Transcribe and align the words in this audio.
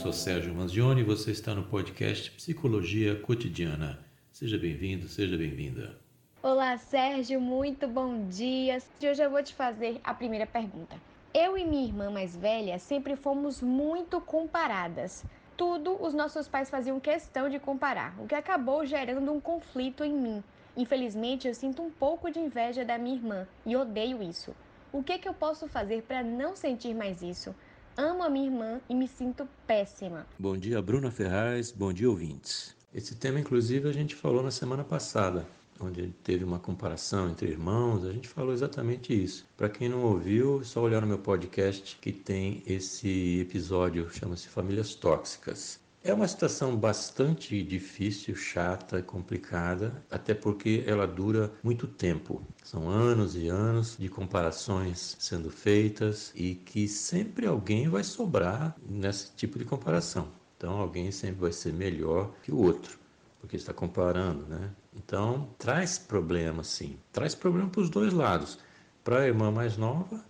sou 0.00 0.14
Sérgio 0.14 0.54
Manzioni 0.54 1.02
e 1.02 1.04
você 1.04 1.30
está 1.30 1.54
no 1.54 1.64
podcast 1.64 2.30
Psicologia 2.30 3.16
Cotidiana. 3.16 3.98
Seja 4.32 4.56
bem-vindo, 4.56 5.06
seja 5.06 5.36
bem-vinda. 5.36 5.94
Olá, 6.42 6.78
Sérgio, 6.78 7.38
muito 7.38 7.86
bom 7.86 8.26
dia. 8.26 8.78
Hoje 9.02 9.22
eu 9.22 9.30
vou 9.30 9.42
te 9.42 9.52
fazer 9.52 10.00
a 10.02 10.14
primeira 10.14 10.46
pergunta. 10.46 10.96
Eu 11.34 11.58
e 11.58 11.66
minha 11.66 11.84
irmã 11.84 12.10
mais 12.10 12.34
velha 12.34 12.78
sempre 12.78 13.14
fomos 13.14 13.60
muito 13.60 14.22
comparadas. 14.22 15.22
Tudo 15.54 16.02
os 16.02 16.14
nossos 16.14 16.48
pais 16.48 16.70
faziam 16.70 16.98
questão 16.98 17.50
de 17.50 17.58
comparar, 17.58 18.18
o 18.18 18.26
que 18.26 18.34
acabou 18.34 18.86
gerando 18.86 19.30
um 19.30 19.38
conflito 19.38 20.02
em 20.02 20.14
mim. 20.14 20.42
Infelizmente, 20.78 21.46
eu 21.46 21.54
sinto 21.54 21.82
um 21.82 21.90
pouco 21.90 22.30
de 22.30 22.38
inveja 22.38 22.86
da 22.86 22.96
minha 22.96 23.16
irmã 23.16 23.46
e 23.66 23.76
odeio 23.76 24.22
isso. 24.22 24.56
O 24.90 25.02
que, 25.02 25.18
que 25.18 25.28
eu 25.28 25.34
posso 25.34 25.68
fazer 25.68 26.04
para 26.04 26.22
não 26.22 26.56
sentir 26.56 26.94
mais 26.94 27.20
isso? 27.20 27.54
Amo 28.00 28.22
a 28.22 28.30
minha 28.30 28.46
irmã 28.46 28.80
e 28.88 28.94
me 28.94 29.06
sinto 29.06 29.46
péssima. 29.66 30.26
Bom 30.38 30.56
dia, 30.56 30.80
Bruna 30.80 31.10
Ferraz. 31.10 31.70
Bom 31.70 31.92
dia, 31.92 32.08
ouvintes. 32.08 32.74
Esse 32.94 33.14
tema, 33.14 33.38
inclusive, 33.38 33.86
a 33.86 33.92
gente 33.92 34.14
falou 34.14 34.42
na 34.42 34.50
semana 34.50 34.82
passada 34.82 35.46
onde 35.80 36.08
teve 36.22 36.44
uma 36.44 36.58
comparação 36.58 37.30
entre 37.30 37.48
irmãos, 37.48 38.04
a 38.04 38.12
gente 38.12 38.28
falou 38.28 38.52
exatamente 38.52 39.12
isso. 39.12 39.46
Para 39.56 39.68
quem 39.68 39.88
não 39.88 40.02
ouviu, 40.02 40.60
é 40.60 40.64
só 40.64 40.82
olhar 40.82 41.00
no 41.00 41.06
meu 41.06 41.18
podcast 41.18 41.96
que 42.00 42.12
tem 42.12 42.62
esse 42.66 43.40
episódio, 43.40 44.10
chama-se 44.10 44.48
Famílias 44.48 44.94
Tóxicas. 44.94 45.79
É 46.02 46.14
uma 46.14 46.26
situação 46.26 46.76
bastante 46.76 47.62
difícil, 47.62 48.34
chata, 48.34 49.02
complicada, 49.02 50.02
até 50.10 50.32
porque 50.32 50.82
ela 50.86 51.06
dura 51.06 51.52
muito 51.62 51.86
tempo. 51.86 52.42
São 52.64 52.88
anos 52.88 53.36
e 53.36 53.48
anos 53.48 53.96
de 53.98 54.08
comparações 54.08 55.16
sendo 55.18 55.50
feitas 55.50 56.32
e 56.34 56.54
que 56.54 56.88
sempre 56.88 57.46
alguém 57.46 57.88
vai 57.88 58.02
sobrar 58.02 58.74
nesse 58.88 59.30
tipo 59.36 59.58
de 59.58 59.64
comparação. 59.64 60.28
Então 60.56 60.78
alguém 60.78 61.10
sempre 61.12 61.40
vai 61.40 61.52
ser 61.52 61.72
melhor 61.72 62.32
que 62.42 62.50
o 62.50 62.56
outro 62.56 63.00
porque 63.40 63.56
está 63.56 63.72
comparando, 63.72 64.46
né? 64.46 64.70
Então, 64.94 65.48
traz 65.58 65.98
problema, 65.98 66.62
sim. 66.62 66.98
Traz 67.10 67.34
problema 67.34 67.68
para 67.68 67.80
os 67.80 67.90
dois 67.90 68.12
lados. 68.12 68.58
Para 69.02 69.20
a 69.20 69.26
irmã 69.26 69.50
mais 69.50 69.76
nova, 69.76 70.22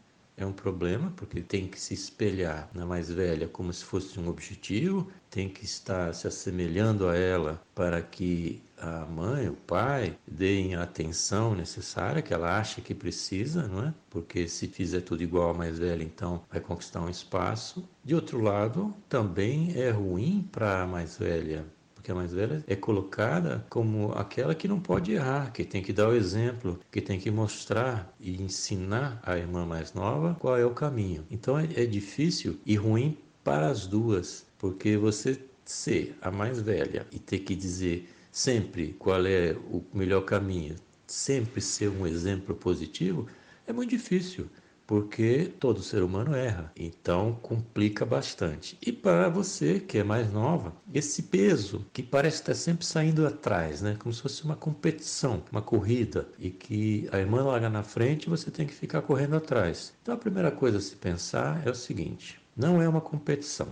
é 0.43 0.47
um 0.47 0.53
problema, 0.53 1.13
porque 1.17 1.41
tem 1.41 1.67
que 1.69 1.81
se 1.81 1.95
espelhar 1.95 2.69
na 2.75 2.87
mais 2.87 3.11
velha 3.11 3.47
como 3.49 3.73
se 3.73 3.85
fosse 3.85 4.19
um 4.19 4.29
objetivo, 4.29 5.11
tem 5.31 5.49
que 5.49 5.65
estar 5.65 6.15
se 6.15 6.27
assemelhando 6.27 7.09
a 7.09 7.17
ela 7.17 7.63
para 7.75 8.01
que 8.03 8.63
a 8.77 9.05
mãe, 9.05 9.49
o 9.49 9.55
pai, 9.55 10.17
deem 10.27 10.75
a 10.75 10.83
atenção 10.83 11.55
necessária 11.55 12.23
que 12.23 12.33
ela 12.33 12.59
acha 12.59 12.81
que 12.81 12.95
precisa, 12.95 13.69
não 13.69 13.85
é? 13.85 13.95
Porque 14.09 14.49
se 14.49 14.67
fizer 14.67 15.03
tudo 15.03 15.23
igual 15.23 15.51
à 15.51 15.55
mais 15.55 15.79
velha, 15.79 16.03
então 16.03 16.43
vai 16.51 16.61
conquistar 16.61 17.03
um 17.03 17.11
espaço. 17.11 17.87
De 18.03 18.15
outro 18.15 18.41
lado, 18.41 18.95
também 19.09 19.79
é 19.79 19.91
ruim 19.91 20.49
para 20.51 20.83
a 20.83 20.87
mais 20.87 21.19
velha 21.19 21.67
porque 22.01 22.11
a 22.11 22.15
mais 22.15 22.33
velha 22.33 22.65
é 22.67 22.75
colocada 22.75 23.65
como 23.69 24.13
aquela 24.13 24.55
que 24.55 24.67
não 24.67 24.81
pode 24.81 25.13
errar, 25.13 25.53
que 25.53 25.65
tem 25.65 25.83
que 25.83 25.93
dar 25.93 26.09
o 26.09 26.17
exemplo, 26.17 26.81
que 26.91 26.99
tem 26.99 27.21
que 27.21 27.31
mostrar 27.31 28.11
e 28.19 28.43
ensinar 28.43 29.21
a 29.23 29.37
irmã 29.37 29.67
mais 29.67 29.93
nova 29.93 30.35
qual 30.41 30.57
é 30.57 30.65
o 30.65 30.71
caminho. 30.71 31.27
Então 31.31 31.59
é, 31.59 31.69
é 31.77 31.85
difícil 31.85 32.59
e 32.65 32.75
ruim 32.75 33.19
para 33.45 33.69
as 33.69 33.87
duas, 33.87 34.47
porque 34.59 34.97
você 34.97 35.39
ser 35.63 36.17
a 36.23 36.31
mais 36.31 36.59
velha 36.63 37.07
e 37.13 37.19
ter 37.19 37.41
que 37.41 37.55
dizer 37.55 38.09
sempre 38.33 38.95
qual 38.99 39.27
é 39.27 39.55
o 39.71 39.85
melhor 39.93 40.23
caminho, 40.23 40.77
sempre 41.07 41.61
ser 41.61 41.91
um 41.91 42.07
exemplo 42.07 42.55
positivo, 42.55 43.27
é 43.67 43.75
muito 43.75 43.91
difícil 43.91 44.49
porque 44.91 45.49
todo 45.61 45.85
ser 45.85 46.03
humano 46.03 46.35
erra, 46.35 46.73
então 46.77 47.39
complica 47.41 48.05
bastante. 48.05 48.77
E 48.85 48.91
para 48.91 49.29
você 49.29 49.79
que 49.79 49.99
é 49.99 50.03
mais 50.03 50.33
nova, 50.33 50.73
esse 50.93 51.23
peso 51.23 51.87
que 51.93 52.03
parece 52.03 52.39
estar 52.39 52.57
sempre 52.57 52.85
saindo 52.85 53.25
atrás, 53.25 53.81
né? 53.81 53.97
como 54.01 54.13
se 54.13 54.21
fosse 54.21 54.43
uma 54.43 54.57
competição, 54.57 55.45
uma 55.53 55.63
corrida, 55.63 56.27
e 56.41 56.51
que 56.51 57.09
a 57.13 57.21
irmã 57.21 57.45
larga 57.45 57.71
na 57.71 57.85
frente 57.85 58.25
e 58.25 58.31
você 58.31 58.51
tem 58.51 58.67
que 58.67 58.75
ficar 58.75 59.01
correndo 59.03 59.37
atrás. 59.37 59.93
Então 60.03 60.13
a 60.13 60.19
primeira 60.19 60.51
coisa 60.51 60.79
a 60.79 60.81
se 60.81 60.97
pensar 60.97 61.65
é 61.65 61.71
o 61.71 61.75
seguinte: 61.75 62.41
não 62.57 62.83
é 62.83 62.89
uma 62.89 63.01
competição. 63.01 63.69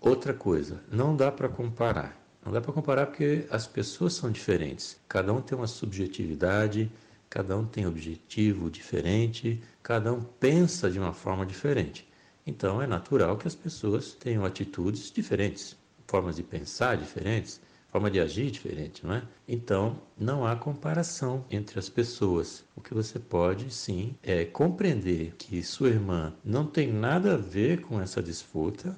Outra 0.00 0.34
coisa, 0.34 0.82
não 0.90 1.14
dá 1.14 1.30
para 1.30 1.48
comparar. 1.48 2.20
Não 2.44 2.52
dá 2.52 2.60
para 2.60 2.72
comparar 2.72 3.06
porque 3.06 3.46
as 3.48 3.68
pessoas 3.68 4.14
são 4.14 4.28
diferentes. 4.28 4.98
Cada 5.08 5.32
um 5.32 5.40
tem 5.40 5.56
uma 5.56 5.68
subjetividade, 5.68 6.90
Cada 7.30 7.58
um 7.58 7.66
tem 7.66 7.86
objetivo 7.86 8.70
diferente, 8.70 9.60
cada 9.88 10.12
um 10.12 10.20
pensa 10.20 10.90
de 10.90 10.98
uma 10.98 11.14
forma 11.14 11.46
diferente. 11.46 12.06
Então 12.46 12.82
é 12.82 12.86
natural 12.86 13.38
que 13.38 13.48
as 13.48 13.54
pessoas 13.54 14.12
tenham 14.12 14.44
atitudes 14.44 15.10
diferentes, 15.10 15.78
formas 16.06 16.36
de 16.36 16.42
pensar 16.42 16.98
diferentes, 16.98 17.58
forma 17.90 18.10
de 18.10 18.20
agir 18.20 18.50
diferente, 18.50 19.06
não 19.06 19.14
é? 19.14 19.22
Então 19.48 19.98
não 20.18 20.46
há 20.46 20.54
comparação 20.56 21.42
entre 21.50 21.78
as 21.78 21.88
pessoas. 21.88 22.66
O 22.76 22.82
que 22.82 22.92
você 22.92 23.18
pode 23.18 23.72
sim 23.72 24.14
é 24.22 24.44
compreender 24.44 25.34
que 25.38 25.62
sua 25.62 25.88
irmã 25.88 26.34
não 26.44 26.66
tem 26.66 26.92
nada 26.92 27.32
a 27.32 27.38
ver 27.38 27.80
com 27.80 27.98
essa 27.98 28.22
disputa. 28.22 28.94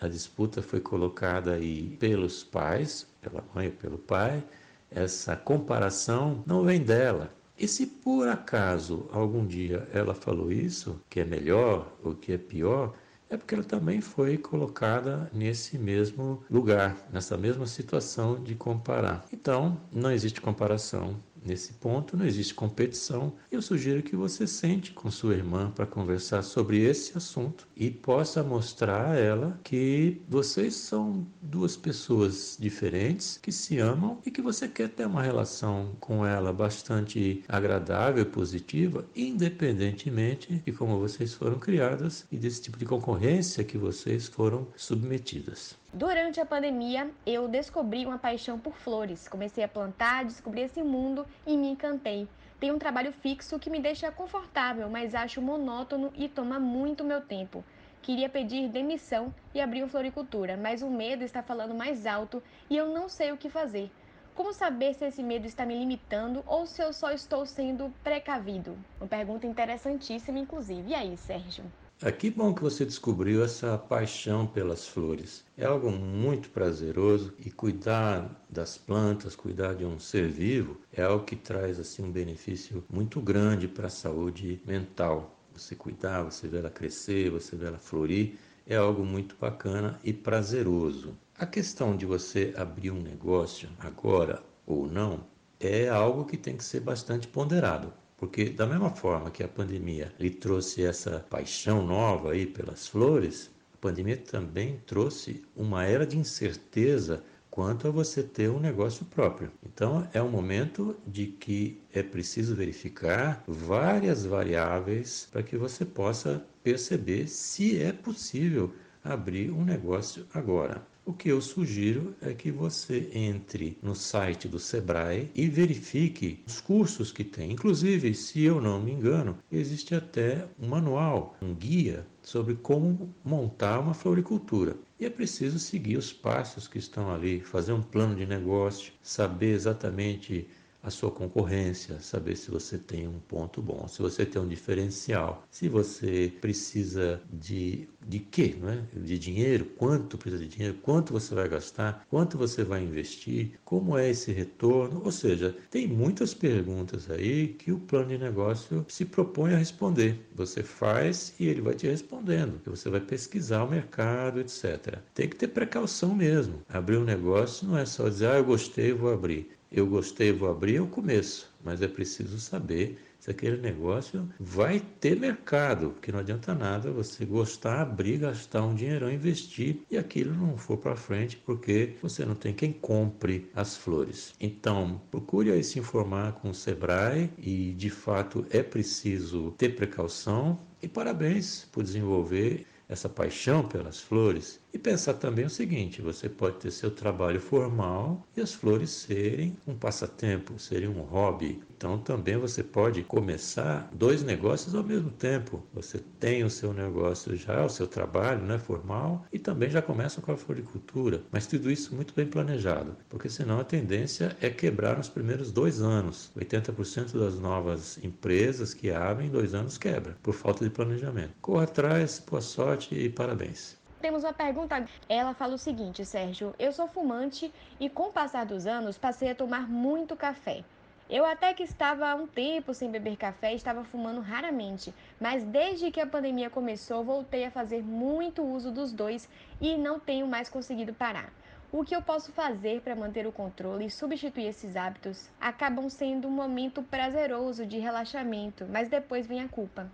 A 0.00 0.08
disputa 0.08 0.62
foi 0.62 0.80
colocada 0.80 1.52
aí 1.52 1.98
pelos 2.00 2.42
pais, 2.42 3.06
pela 3.20 3.44
mãe 3.54 3.70
pelo 3.70 3.98
pai. 3.98 4.42
Essa 4.90 5.36
comparação 5.36 6.42
não 6.46 6.64
vem 6.64 6.80
dela, 6.80 7.30
e 7.58 7.68
se 7.68 7.86
por 7.86 8.28
acaso 8.28 9.06
algum 9.12 9.46
dia 9.46 9.88
ela 9.92 10.14
falou 10.14 10.50
isso, 10.50 11.00
que 11.08 11.20
é 11.20 11.24
melhor 11.24 11.92
ou 12.02 12.14
que 12.14 12.32
é 12.32 12.38
pior, 12.38 12.94
é 13.30 13.36
porque 13.36 13.54
ela 13.54 13.64
também 13.64 14.00
foi 14.00 14.36
colocada 14.36 15.30
nesse 15.32 15.78
mesmo 15.78 16.42
lugar, 16.50 16.96
nessa 17.12 17.36
mesma 17.36 17.66
situação 17.66 18.42
de 18.42 18.54
comparar. 18.54 19.24
Então, 19.32 19.80
não 19.92 20.10
existe 20.10 20.40
comparação 20.40 21.16
Nesse 21.44 21.74
ponto, 21.74 22.16
não 22.16 22.24
existe 22.24 22.54
competição. 22.54 23.34
Eu 23.52 23.60
sugiro 23.60 24.02
que 24.02 24.16
você 24.16 24.46
sente 24.46 24.92
com 24.92 25.10
sua 25.10 25.34
irmã 25.34 25.70
para 25.70 25.84
conversar 25.84 26.42
sobre 26.42 26.80
esse 26.82 27.18
assunto 27.18 27.68
e 27.76 27.90
possa 27.90 28.42
mostrar 28.42 29.10
a 29.10 29.16
ela 29.16 29.60
que 29.62 30.22
vocês 30.26 30.74
são 30.74 31.26
duas 31.42 31.76
pessoas 31.76 32.56
diferentes 32.58 33.38
que 33.42 33.52
se 33.52 33.78
amam 33.78 34.18
e 34.24 34.30
que 34.30 34.40
você 34.40 34.66
quer 34.66 34.88
ter 34.88 35.06
uma 35.06 35.22
relação 35.22 35.94
com 36.00 36.24
ela 36.24 36.50
bastante 36.50 37.44
agradável 37.46 38.22
e 38.22 38.26
positiva, 38.26 39.04
independentemente 39.14 40.62
de 40.64 40.72
como 40.72 40.98
vocês 40.98 41.34
foram 41.34 41.58
criadas 41.58 42.24
e 42.32 42.38
desse 42.38 42.62
tipo 42.62 42.78
de 42.78 42.86
concorrência 42.86 43.64
que 43.64 43.76
vocês 43.76 44.26
foram 44.26 44.66
submetidas. 44.76 45.76
Durante 45.96 46.40
a 46.40 46.44
pandemia, 46.44 47.08
eu 47.24 47.46
descobri 47.46 48.04
uma 48.04 48.18
paixão 48.18 48.58
por 48.58 48.74
flores. 48.74 49.28
Comecei 49.28 49.62
a 49.62 49.68
plantar, 49.68 50.24
descobri 50.24 50.62
esse 50.62 50.82
mundo 50.82 51.24
e 51.46 51.56
me 51.56 51.68
encantei. 51.68 52.26
Tenho 52.58 52.74
um 52.74 52.80
trabalho 52.80 53.12
fixo 53.12 53.60
que 53.60 53.70
me 53.70 53.78
deixa 53.78 54.10
confortável, 54.10 54.90
mas 54.90 55.14
acho 55.14 55.40
monótono 55.40 56.12
e 56.16 56.28
toma 56.28 56.58
muito 56.58 57.04
meu 57.04 57.20
tempo. 57.20 57.64
Queria 58.02 58.28
pedir 58.28 58.68
demissão 58.68 59.32
e 59.54 59.60
abrir 59.60 59.84
uma 59.84 59.88
floricultura, 59.88 60.56
mas 60.56 60.82
o 60.82 60.90
medo 60.90 61.22
está 61.22 61.44
falando 61.44 61.76
mais 61.76 62.06
alto 62.06 62.42
e 62.68 62.76
eu 62.76 62.88
não 62.88 63.08
sei 63.08 63.30
o 63.30 63.36
que 63.36 63.48
fazer. 63.48 63.88
Como 64.34 64.52
saber 64.52 64.94
se 64.94 65.04
esse 65.04 65.22
medo 65.22 65.46
está 65.46 65.64
me 65.64 65.78
limitando 65.78 66.42
ou 66.44 66.66
se 66.66 66.82
eu 66.82 66.92
só 66.92 67.12
estou 67.12 67.46
sendo 67.46 67.94
precavido? 68.02 68.76
Uma 69.00 69.06
pergunta 69.06 69.46
interessantíssima, 69.46 70.40
inclusive. 70.40 70.90
E 70.90 70.94
aí, 70.96 71.16
Sérgio? 71.16 71.64
Ah, 72.02 72.12
que 72.12 72.30
bom 72.30 72.54
que 72.54 72.62
você 72.62 72.84
descobriu 72.84 73.42
essa 73.42 73.76
paixão 73.78 74.46
pelas 74.46 74.86
flores. 74.86 75.44
É 75.56 75.64
algo 75.64 75.90
muito 75.90 76.50
prazeroso 76.50 77.34
e 77.38 77.50
cuidar 77.50 78.44
das 78.48 78.76
plantas, 78.78 79.34
cuidar 79.34 79.74
de 79.74 79.84
um 79.84 79.98
ser 79.98 80.28
vivo, 80.28 80.80
é 80.92 81.02
algo 81.02 81.24
que 81.24 81.34
traz 81.36 81.80
assim 81.80 82.04
um 82.04 82.12
benefício 82.12 82.84
muito 82.92 83.20
grande 83.20 83.66
para 83.66 83.86
a 83.86 83.90
saúde 83.90 84.60
mental. 84.66 85.36
Você 85.52 85.74
cuidar, 85.74 86.22
você 86.22 86.46
ver 86.46 86.58
ela 86.58 86.70
crescer, 86.70 87.30
você 87.30 87.56
ver 87.56 87.68
ela 87.68 87.78
florir, 87.78 88.36
é 88.66 88.76
algo 88.76 89.04
muito 89.04 89.36
bacana 89.40 89.98
e 90.04 90.12
prazeroso. 90.12 91.16
A 91.38 91.46
questão 91.46 91.96
de 91.96 92.06
você 92.06 92.52
abrir 92.56 92.90
um 92.90 93.00
negócio 93.00 93.68
agora 93.78 94.42
ou 94.66 94.86
não 94.86 95.24
é 95.58 95.88
algo 95.88 96.24
que 96.24 96.36
tem 96.36 96.56
que 96.56 96.64
ser 96.64 96.80
bastante 96.80 97.26
ponderado. 97.26 97.92
Porque 98.24 98.48
da 98.48 98.64
mesma 98.64 98.88
forma 98.88 99.30
que 99.30 99.42
a 99.42 99.48
pandemia 99.48 100.10
lhe 100.18 100.30
trouxe 100.30 100.82
essa 100.82 101.20
paixão 101.28 101.84
nova 101.84 102.32
aí 102.32 102.46
pelas 102.46 102.88
flores, 102.88 103.50
a 103.74 103.76
pandemia 103.76 104.16
também 104.16 104.80
trouxe 104.86 105.42
uma 105.54 105.84
era 105.84 106.06
de 106.06 106.16
incerteza 106.16 107.22
quanto 107.50 107.86
a 107.86 107.90
você 107.90 108.22
ter 108.22 108.48
um 108.48 108.58
negócio 108.58 109.04
próprio. 109.04 109.52
Então 109.62 110.08
é 110.14 110.22
um 110.22 110.30
momento 110.30 110.96
de 111.06 111.26
que 111.26 111.82
é 111.92 112.02
preciso 112.02 112.54
verificar 112.54 113.44
várias 113.46 114.24
variáveis 114.24 115.28
para 115.30 115.42
que 115.42 115.58
você 115.58 115.84
possa 115.84 116.42
perceber 116.62 117.28
se 117.28 117.78
é 117.78 117.92
possível 117.92 118.72
abrir 119.04 119.50
um 119.50 119.62
negócio 119.62 120.26
agora. 120.32 120.82
O 121.06 121.12
que 121.12 121.28
eu 121.28 121.38
sugiro 121.42 122.14
é 122.22 122.32
que 122.32 122.50
você 122.50 123.10
entre 123.12 123.76
no 123.82 123.94
site 123.94 124.48
do 124.48 124.58
Sebrae 124.58 125.30
e 125.34 125.46
verifique 125.48 126.42
os 126.46 126.62
cursos 126.62 127.12
que 127.12 127.22
tem. 127.22 127.52
Inclusive, 127.52 128.14
se 128.14 128.42
eu 128.42 128.58
não 128.58 128.80
me 128.80 128.92
engano, 128.92 129.36
existe 129.52 129.94
até 129.94 130.48
um 130.58 130.66
manual, 130.66 131.36
um 131.42 131.54
guia 131.54 132.06
sobre 132.22 132.54
como 132.54 133.14
montar 133.22 133.80
uma 133.80 133.92
floricultura. 133.92 134.78
E 134.98 135.04
é 135.04 135.10
preciso 135.10 135.58
seguir 135.58 135.98
os 135.98 136.10
passos 136.10 136.66
que 136.66 136.78
estão 136.78 137.12
ali, 137.12 137.40
fazer 137.40 137.74
um 137.74 137.82
plano 137.82 138.16
de 138.16 138.24
negócio, 138.24 138.90
saber 139.02 139.52
exatamente 139.52 140.48
a 140.84 140.90
sua 140.90 141.10
concorrência, 141.10 141.98
saber 142.00 142.36
se 142.36 142.50
você 142.50 142.76
tem 142.76 143.08
um 143.08 143.18
ponto 143.18 143.62
bom, 143.62 143.88
se 143.88 144.02
você 144.02 144.26
tem 144.26 144.40
um 144.40 144.46
diferencial, 144.46 145.46
se 145.50 145.66
você 145.66 146.30
precisa 146.42 147.22
de, 147.32 147.88
de 148.06 148.18
quê, 148.18 148.54
não 148.60 148.68
é? 148.68 148.82
De 148.94 149.18
dinheiro, 149.18 149.64
quanto 149.64 150.18
precisa 150.18 150.42
de 150.42 150.48
dinheiro, 150.48 150.76
quanto 150.82 151.12
você 151.12 151.34
vai 151.34 151.48
gastar, 151.48 152.06
quanto 152.10 152.36
você 152.36 152.62
vai 152.62 152.84
investir, 152.84 153.52
como 153.64 153.96
é 153.96 154.10
esse 154.10 154.30
retorno, 154.30 155.00
ou 155.02 155.10
seja, 155.10 155.56
tem 155.70 155.88
muitas 155.88 156.34
perguntas 156.34 157.10
aí 157.10 157.48
que 157.48 157.72
o 157.72 157.78
plano 157.78 158.08
de 158.08 158.18
negócio 158.18 158.84
se 158.86 159.06
propõe 159.06 159.54
a 159.54 159.58
responder. 159.58 160.20
Você 160.34 160.62
faz 160.62 161.34
e 161.40 161.46
ele 161.46 161.62
vai 161.62 161.74
te 161.74 161.86
respondendo, 161.86 162.60
você 162.66 162.90
vai 162.90 163.00
pesquisar 163.00 163.64
o 163.64 163.70
mercado, 163.70 164.38
etc. 164.38 164.98
Tem 165.14 165.28
que 165.28 165.36
ter 165.36 165.48
precaução 165.48 166.14
mesmo. 166.14 166.62
Abrir 166.68 166.98
um 166.98 167.04
negócio 167.04 167.66
não 167.66 167.78
é 167.78 167.86
só 167.86 168.08
dizer, 168.08 168.26
ah, 168.26 168.36
eu 168.36 168.44
gostei, 168.44 168.92
vou 168.92 169.12
abrir 169.12 169.48
eu 169.74 169.86
gostei, 169.86 170.32
vou 170.32 170.48
abrir, 170.48 170.80
o 170.80 170.86
começo, 170.86 171.52
mas 171.62 171.82
é 171.82 171.88
preciso 171.88 172.38
saber 172.38 172.98
se 173.18 173.30
aquele 173.30 173.56
negócio 173.56 174.28
vai 174.38 174.80
ter 175.00 175.18
mercado, 175.18 175.90
porque 175.90 176.12
não 176.12 176.18
adianta 176.18 176.54
nada 176.54 176.92
você 176.92 177.24
gostar, 177.24 177.80
abrir, 177.80 178.18
gastar 178.18 178.62
um 178.62 178.74
dinheirão, 178.74 179.10
investir 179.10 179.80
e 179.90 179.96
aquilo 179.96 180.34
não 180.34 180.58
for 180.58 180.76
para 180.76 180.94
frente 180.94 181.38
porque 181.38 181.94
você 182.02 182.24
não 182.24 182.34
tem 182.34 182.52
quem 182.52 182.70
compre 182.70 183.50
as 183.54 183.76
flores. 183.76 184.34
Então, 184.38 185.00
procure 185.10 185.50
aí 185.50 185.64
se 185.64 185.78
informar 185.78 186.34
com 186.34 186.50
o 186.50 186.54
Sebrae 186.54 187.30
e 187.38 187.72
de 187.72 187.88
fato 187.88 188.44
é 188.50 188.62
preciso 188.62 189.52
ter 189.52 189.70
precaução. 189.70 190.60
E 190.82 190.86
parabéns 190.86 191.66
por 191.72 191.82
desenvolver 191.82 192.66
essa 192.86 193.08
paixão 193.08 193.66
pelas 193.66 194.00
flores 194.00 194.60
e 194.74 194.78
pensar 194.78 195.14
também 195.14 195.44
o 195.44 195.50
seguinte: 195.50 196.02
você 196.02 196.28
pode 196.28 196.56
ter 196.56 196.72
seu 196.72 196.90
trabalho 196.90 197.40
formal 197.40 198.26
e 198.36 198.40
as 198.40 198.52
flores 198.52 198.90
serem 198.90 199.56
um 199.66 199.74
passatempo, 199.74 200.58
serem 200.58 200.88
um 200.88 201.00
hobby. 201.00 201.62
Então 201.76 201.98
também 201.98 202.36
você 202.36 202.62
pode 202.62 203.02
começar 203.02 203.88
dois 203.92 204.22
negócios 204.22 204.74
ao 204.74 204.82
mesmo 204.82 205.10
tempo. 205.10 205.62
Você 205.72 205.98
tem 206.18 206.42
o 206.42 206.50
seu 206.50 206.72
negócio 206.72 207.36
já, 207.36 207.64
o 207.64 207.68
seu 207.68 207.86
trabalho 207.86 208.44
né, 208.44 208.58
formal 208.58 209.24
e 209.32 209.38
também 209.38 209.70
já 209.70 209.80
começa 209.80 210.20
com 210.20 210.32
a 210.32 210.36
floricultura. 210.36 211.22
Mas 211.30 211.46
tudo 211.46 211.70
isso 211.70 211.94
muito 211.94 212.14
bem 212.14 212.26
planejado, 212.26 212.96
porque 213.08 213.28
senão 213.28 213.60
a 213.60 213.64
tendência 213.64 214.36
é 214.40 214.50
quebrar 214.50 214.96
nos 214.96 215.08
primeiros 215.08 215.52
dois 215.52 215.80
anos. 215.80 216.32
80% 216.36 217.18
das 217.18 217.38
novas 217.38 217.98
empresas 218.02 218.74
que 218.74 218.90
abrem 218.90 219.28
em 219.28 219.30
dois 219.32 219.54
anos 219.54 219.78
quebra 219.78 220.16
por 220.22 220.34
falta 220.34 220.64
de 220.64 220.70
planejamento. 220.70 221.34
Corra 221.40 221.64
atrás, 221.64 222.22
boa 222.26 222.40
sorte 222.40 222.94
e 222.94 223.08
parabéns 223.08 223.83
temos 224.04 224.22
uma 224.22 224.34
pergunta. 224.34 224.86
Ela 225.08 225.32
fala 225.32 225.54
o 225.54 225.58
seguinte, 225.58 226.04
Sérgio: 226.04 226.54
Eu 226.58 226.72
sou 226.72 226.86
fumante 226.86 227.50
e 227.80 227.88
com 227.88 228.08
o 228.08 228.12
passar 228.12 228.44
dos 228.44 228.66
anos 228.66 228.98
passei 228.98 229.30
a 229.30 229.34
tomar 229.34 229.66
muito 229.66 230.14
café. 230.14 230.62
Eu 231.08 231.24
até 231.24 231.54
que 231.54 231.62
estava 231.62 232.10
há 232.10 232.14
um 232.14 232.26
tempo 232.26 232.74
sem 232.74 232.90
beber 232.90 233.16
café, 233.16 233.54
estava 233.54 233.82
fumando 233.82 234.20
raramente, 234.20 234.92
mas 235.18 235.42
desde 235.42 235.90
que 235.90 236.02
a 236.02 236.06
pandemia 236.06 236.50
começou, 236.50 237.02
voltei 237.02 237.46
a 237.46 237.50
fazer 237.50 237.82
muito 237.82 238.42
uso 238.42 238.70
dos 238.70 238.92
dois 238.92 239.26
e 239.58 239.74
não 239.74 239.98
tenho 239.98 240.26
mais 240.26 240.50
conseguido 240.50 240.92
parar. 240.92 241.32
O 241.72 241.82
que 241.82 241.96
eu 241.96 242.02
posso 242.02 242.30
fazer 242.30 242.82
para 242.82 242.94
manter 242.94 243.26
o 243.26 243.32
controle 243.32 243.86
e 243.86 243.90
substituir 243.90 244.48
esses 244.48 244.76
hábitos 244.76 245.30
acabam 245.40 245.88
sendo 245.88 246.28
um 246.28 246.30
momento 246.30 246.82
prazeroso 246.82 247.64
de 247.64 247.78
relaxamento, 247.78 248.66
mas 248.70 248.90
depois 248.90 249.26
vem 249.26 249.40
a 249.40 249.48
culpa. 249.48 249.90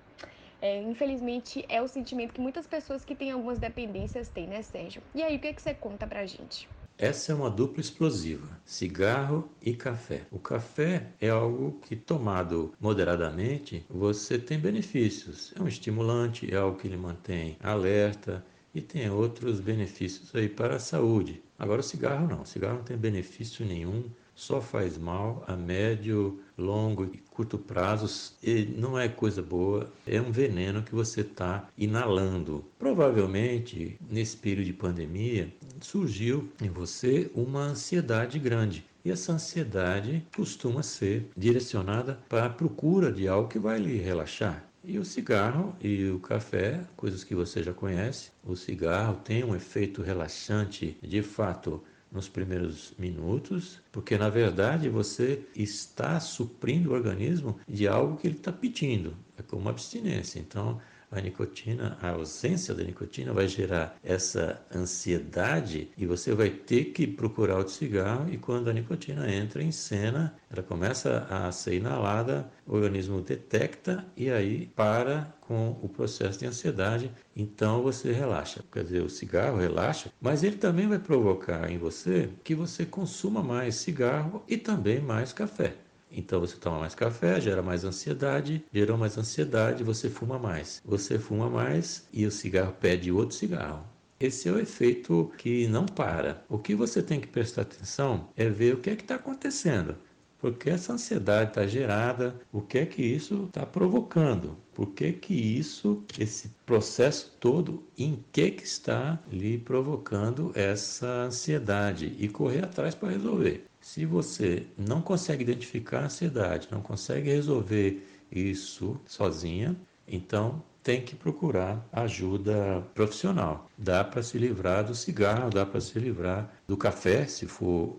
É, 0.62 0.82
infelizmente, 0.82 1.64
é 1.68 1.80
o 1.80 1.88
sentimento 1.88 2.34
que 2.34 2.40
muitas 2.40 2.66
pessoas 2.66 3.04
que 3.04 3.14
têm 3.14 3.30
algumas 3.30 3.58
dependências 3.58 4.28
têm, 4.28 4.46
né, 4.46 4.62
Sérgio? 4.62 5.02
E 5.14 5.22
aí, 5.22 5.36
o 5.36 5.38
que, 5.38 5.48
é 5.48 5.52
que 5.52 5.62
você 5.62 5.72
conta 5.72 6.06
pra 6.06 6.26
gente? 6.26 6.68
Essa 6.98 7.32
é 7.32 7.34
uma 7.34 7.48
dupla 7.48 7.80
explosiva: 7.80 8.46
cigarro 8.62 9.50
e 9.62 9.72
café. 9.72 10.20
O 10.30 10.38
café 10.38 11.06
é 11.18 11.30
algo 11.30 11.80
que, 11.80 11.96
tomado 11.96 12.74
moderadamente, 12.78 13.86
você 13.88 14.38
tem 14.38 14.58
benefícios. 14.58 15.54
É 15.56 15.62
um 15.62 15.66
estimulante, 15.66 16.52
é 16.52 16.58
algo 16.58 16.78
que 16.78 16.88
lhe 16.88 16.98
mantém 16.98 17.56
alerta 17.62 18.44
e 18.74 18.82
tem 18.82 19.08
outros 19.08 19.60
benefícios 19.60 20.34
aí 20.34 20.48
para 20.48 20.76
a 20.76 20.78
saúde. 20.78 21.42
Agora, 21.58 21.80
o 21.80 21.84
cigarro 21.84 22.28
não: 22.28 22.42
o 22.42 22.46
cigarro 22.46 22.76
não 22.76 22.84
tem 22.84 22.98
benefício 22.98 23.64
nenhum 23.64 24.04
só 24.40 24.58
faz 24.58 24.96
mal 24.96 25.44
a 25.46 25.54
médio, 25.54 26.40
longo 26.56 27.04
e 27.04 27.19
curto 27.31 27.58
prazos 27.58 28.32
e 28.42 28.64
não 28.64 28.98
é 28.98 29.06
coisa 29.06 29.42
boa, 29.42 29.92
é 30.06 30.19
um 30.19 30.32
veneno 30.32 30.82
que 30.82 30.94
você 30.94 31.20
está 31.20 31.69
inalando. 31.76 32.64
Provavelmente, 32.78 33.98
nesse 34.10 34.38
período 34.38 34.64
de 34.64 34.72
pandemia, 34.72 35.52
surgiu 35.78 36.48
em 36.58 36.70
você 36.70 37.31
uma 37.34 37.64
ansiedade 37.64 38.38
grande. 38.38 38.82
E 39.04 39.10
essa 39.10 39.32
ansiedade 39.32 40.26
costuma 40.34 40.82
ser 40.82 41.28
direcionada 41.36 42.19
para 42.26 42.46
a 42.46 42.50
procura 42.50 43.12
de 43.12 43.28
algo 43.28 43.48
que 43.48 43.58
vai 43.58 43.78
lhe 43.78 43.98
relaxar. 43.98 44.64
E 44.82 44.98
o 44.98 45.04
cigarro 45.04 45.76
e 45.82 46.08
o 46.08 46.19
café, 46.19 46.81
coisas 46.96 47.22
que 47.22 47.34
você 47.34 47.62
já 47.62 47.75
conhece, 47.75 48.31
o 48.43 48.56
cigarro 48.56 49.20
tem 49.22 49.44
um 49.44 49.54
efeito 49.54 50.00
relaxante 50.00 50.96
de 51.02 51.20
fato 51.20 51.82
nos 52.10 52.28
primeiros 52.28 52.92
minutos, 52.98 53.80
porque 53.92 54.18
na 54.18 54.28
verdade 54.28 54.88
você 54.88 55.46
está 55.54 56.18
suprindo 56.18 56.90
o 56.90 56.92
organismo 56.94 57.58
de 57.68 57.86
algo 57.86 58.16
que 58.16 58.26
ele 58.26 58.36
está 58.36 58.52
pedindo, 58.52 59.16
é 59.38 59.42
como 59.42 59.68
abstinência. 59.68 60.40
Então, 60.40 60.80
a 61.10 61.20
nicotina, 61.20 61.98
a 62.00 62.10
ausência 62.10 62.74
da 62.74 62.84
nicotina 62.84 63.32
vai 63.32 63.48
gerar 63.48 63.96
essa 64.02 64.60
ansiedade 64.74 65.90
e 65.96 66.06
você 66.06 66.32
vai 66.32 66.50
ter 66.50 66.86
que 66.86 67.06
procurar 67.06 67.58
outro 67.58 67.72
cigarro 67.72 68.32
e 68.32 68.38
quando 68.38 68.68
a 68.68 68.72
nicotina 68.72 69.32
entra 69.32 69.62
em 69.62 69.72
cena, 69.72 70.34
ela 70.50 70.62
começa 70.62 71.26
a 71.28 71.50
ser 71.50 71.74
inalada, 71.74 72.50
o 72.66 72.74
organismo 72.74 73.20
detecta 73.20 74.04
e 74.16 74.30
aí 74.30 74.66
para 74.76 75.32
com 75.40 75.76
o 75.82 75.88
processo 75.88 76.38
de 76.38 76.46
ansiedade, 76.46 77.10
então 77.34 77.82
você 77.82 78.12
relaxa. 78.12 78.62
Quer 78.72 78.84
dizer, 78.84 79.02
o 79.02 79.10
cigarro 79.10 79.58
relaxa, 79.58 80.12
mas 80.20 80.44
ele 80.44 80.56
também 80.56 80.86
vai 80.86 80.98
provocar 80.98 81.68
em 81.68 81.76
você 81.76 82.30
que 82.44 82.54
você 82.54 82.86
consuma 82.86 83.42
mais 83.42 83.74
cigarro 83.74 84.44
e 84.48 84.56
também 84.56 85.00
mais 85.00 85.32
café. 85.32 85.74
Então 86.10 86.40
você 86.40 86.56
toma 86.56 86.80
mais 86.80 86.94
café, 86.94 87.40
gera 87.40 87.62
mais 87.62 87.84
ansiedade, 87.84 88.64
gerou 88.72 88.98
mais 88.98 89.16
ansiedade, 89.16 89.84
você 89.84 90.10
fuma 90.10 90.38
mais. 90.38 90.80
Você 90.84 91.18
fuma 91.18 91.48
mais 91.48 92.06
e 92.12 92.26
o 92.26 92.30
cigarro 92.30 92.74
pede 92.80 93.12
outro 93.12 93.36
cigarro. 93.36 93.84
Esse 94.18 94.48
é 94.48 94.52
o 94.52 94.58
efeito 94.58 95.32
que 95.38 95.67
não 95.69 95.86
para. 95.86 96.44
O 96.48 96.58
que 96.58 96.74
você 96.74 97.02
tem 97.02 97.19
que 97.19 97.26
prestar 97.26 97.62
atenção 97.62 98.29
é 98.36 98.50
ver 98.50 98.74
o 98.74 98.79
que 98.79 98.90
é 98.90 98.96
que 98.96 99.02
está 99.02 99.14
acontecendo. 99.14 99.96
Porque 100.38 100.70
essa 100.70 100.94
ansiedade 100.94 101.50
está 101.50 101.67
gerada, 101.67 102.34
o 102.50 102.62
que 102.62 102.79
é 102.79 102.86
que 102.86 103.02
isso 103.02 103.44
está 103.48 103.67
provocando? 103.67 104.56
Por 104.74 104.93
que 104.93 105.12
que 105.12 105.34
isso, 105.34 106.02
esse 106.19 106.48
processo 106.64 107.36
todo, 107.38 107.82
em 107.96 108.24
que 108.32 108.50
que 108.50 108.64
está 108.64 109.19
lhe 109.31 109.58
provocando 109.58 110.50
essa 110.55 111.24
ansiedade? 111.24 112.17
E 112.19 112.26
correr 112.29 112.64
atrás 112.64 112.94
para 112.94 113.10
resolver. 113.10 113.69
Se 113.81 114.05
você 114.05 114.67
não 114.77 115.01
consegue 115.01 115.43
identificar 115.43 116.01
a 116.01 116.05
ansiedade, 116.05 116.69
não 116.70 116.82
consegue 116.82 117.31
resolver 117.31 118.06
isso 118.31 119.01
sozinha, 119.06 119.77
então 120.06 120.63
tem 120.82 121.03
que 121.03 121.15
procurar 121.17 121.87
ajuda 121.93 122.82
profissional. 122.94 123.69
Dá 123.77 124.05
para 124.05 124.22
se 124.22 124.39
livrar 124.39 124.84
do 124.84 124.94
cigarro, 124.94 125.51
dá 125.51 125.65
para 125.67 125.81
se 125.81 125.99
livrar 125.99 126.51
do 126.67 126.77
café, 126.77 127.27
se 127.27 127.46
for 127.46 127.99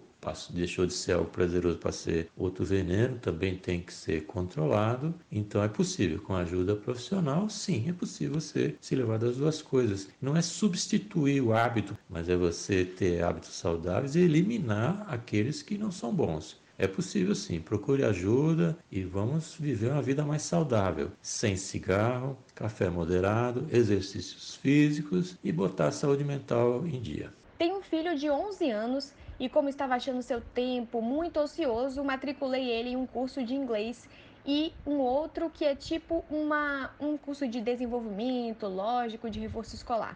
deixou 0.52 0.86
de 0.86 0.94
ser 0.94 1.14
algo 1.14 1.30
prazeroso 1.30 1.78
para 1.78 1.92
ser 1.92 2.30
outro 2.38 2.64
veneno, 2.64 3.18
também 3.18 3.56
tem 3.56 3.82
que 3.82 3.94
ser 3.94 4.26
controlado. 4.26 5.14
Então 5.32 5.64
é 5.64 5.68
possível, 5.68 6.20
com 6.22 6.36
ajuda 6.36 6.76
profissional, 6.76 7.50
sim, 7.50 7.90
é 7.90 7.94
possível 7.94 8.40
você 8.40 8.76
se 8.80 8.96
levar 8.96 9.18
das 9.18 9.38
duas 9.38 9.62
coisas. 9.62 10.10
Não 10.22 10.38
é 10.38 10.42
substituir 10.42 11.42
o 11.42 11.54
hábito, 11.54 11.98
mas 12.10 12.30
é 12.30 12.36
você 12.36 12.86
ter 12.86 13.24
hábitos 13.24 13.54
saudáveis 13.54 14.16
e 14.16 14.20
eliminar 14.20 15.06
aqueles 15.10 15.62
que 15.64 15.78
não 15.78 15.92
são 15.92 16.14
bons. 16.14 16.62
É 16.78 16.88
possível 16.88 17.36
sim, 17.36 17.60
procure 17.60 18.04
ajuda 18.04 18.76
e 18.92 19.04
vamos 19.04 19.56
viver 19.60 19.92
uma 19.92 20.02
vida 20.02 20.26
mais 20.26 20.42
saudável, 20.42 21.12
sem 21.22 21.56
cigarro, 21.56 22.36
café 22.56 22.90
moderado, 22.90 23.68
exercícios 23.72 24.56
físicos 24.56 25.38
e 25.44 25.52
botar 25.52 25.90
a 25.90 25.92
saúde 25.92 26.24
mental 26.24 26.86
em 26.88 27.00
dia. 27.00 27.32
Tem 27.60 27.72
um 27.72 27.84
filho 27.84 28.18
de 28.18 28.28
11 28.28 28.72
anos 28.72 29.14
e 29.42 29.50
como 29.50 29.68
estava 29.68 29.96
achando 29.96 30.22
seu 30.22 30.40
tempo 30.40 31.02
muito 31.02 31.40
ocioso, 31.40 32.04
matriculei 32.04 32.70
ele 32.70 32.92
em 32.92 32.96
um 32.96 33.08
curso 33.08 33.44
de 33.44 33.56
inglês 33.56 34.08
e 34.46 34.72
um 34.86 35.00
outro 35.00 35.50
que 35.50 35.66
é 35.66 35.74
tipo 35.74 36.24
uma, 36.30 36.92
um 37.00 37.18
curso 37.18 37.48
de 37.48 37.60
desenvolvimento 37.60 38.68
lógico 38.68 39.32
de 39.32 39.40
reforço 39.40 39.74
escolar. 39.74 40.16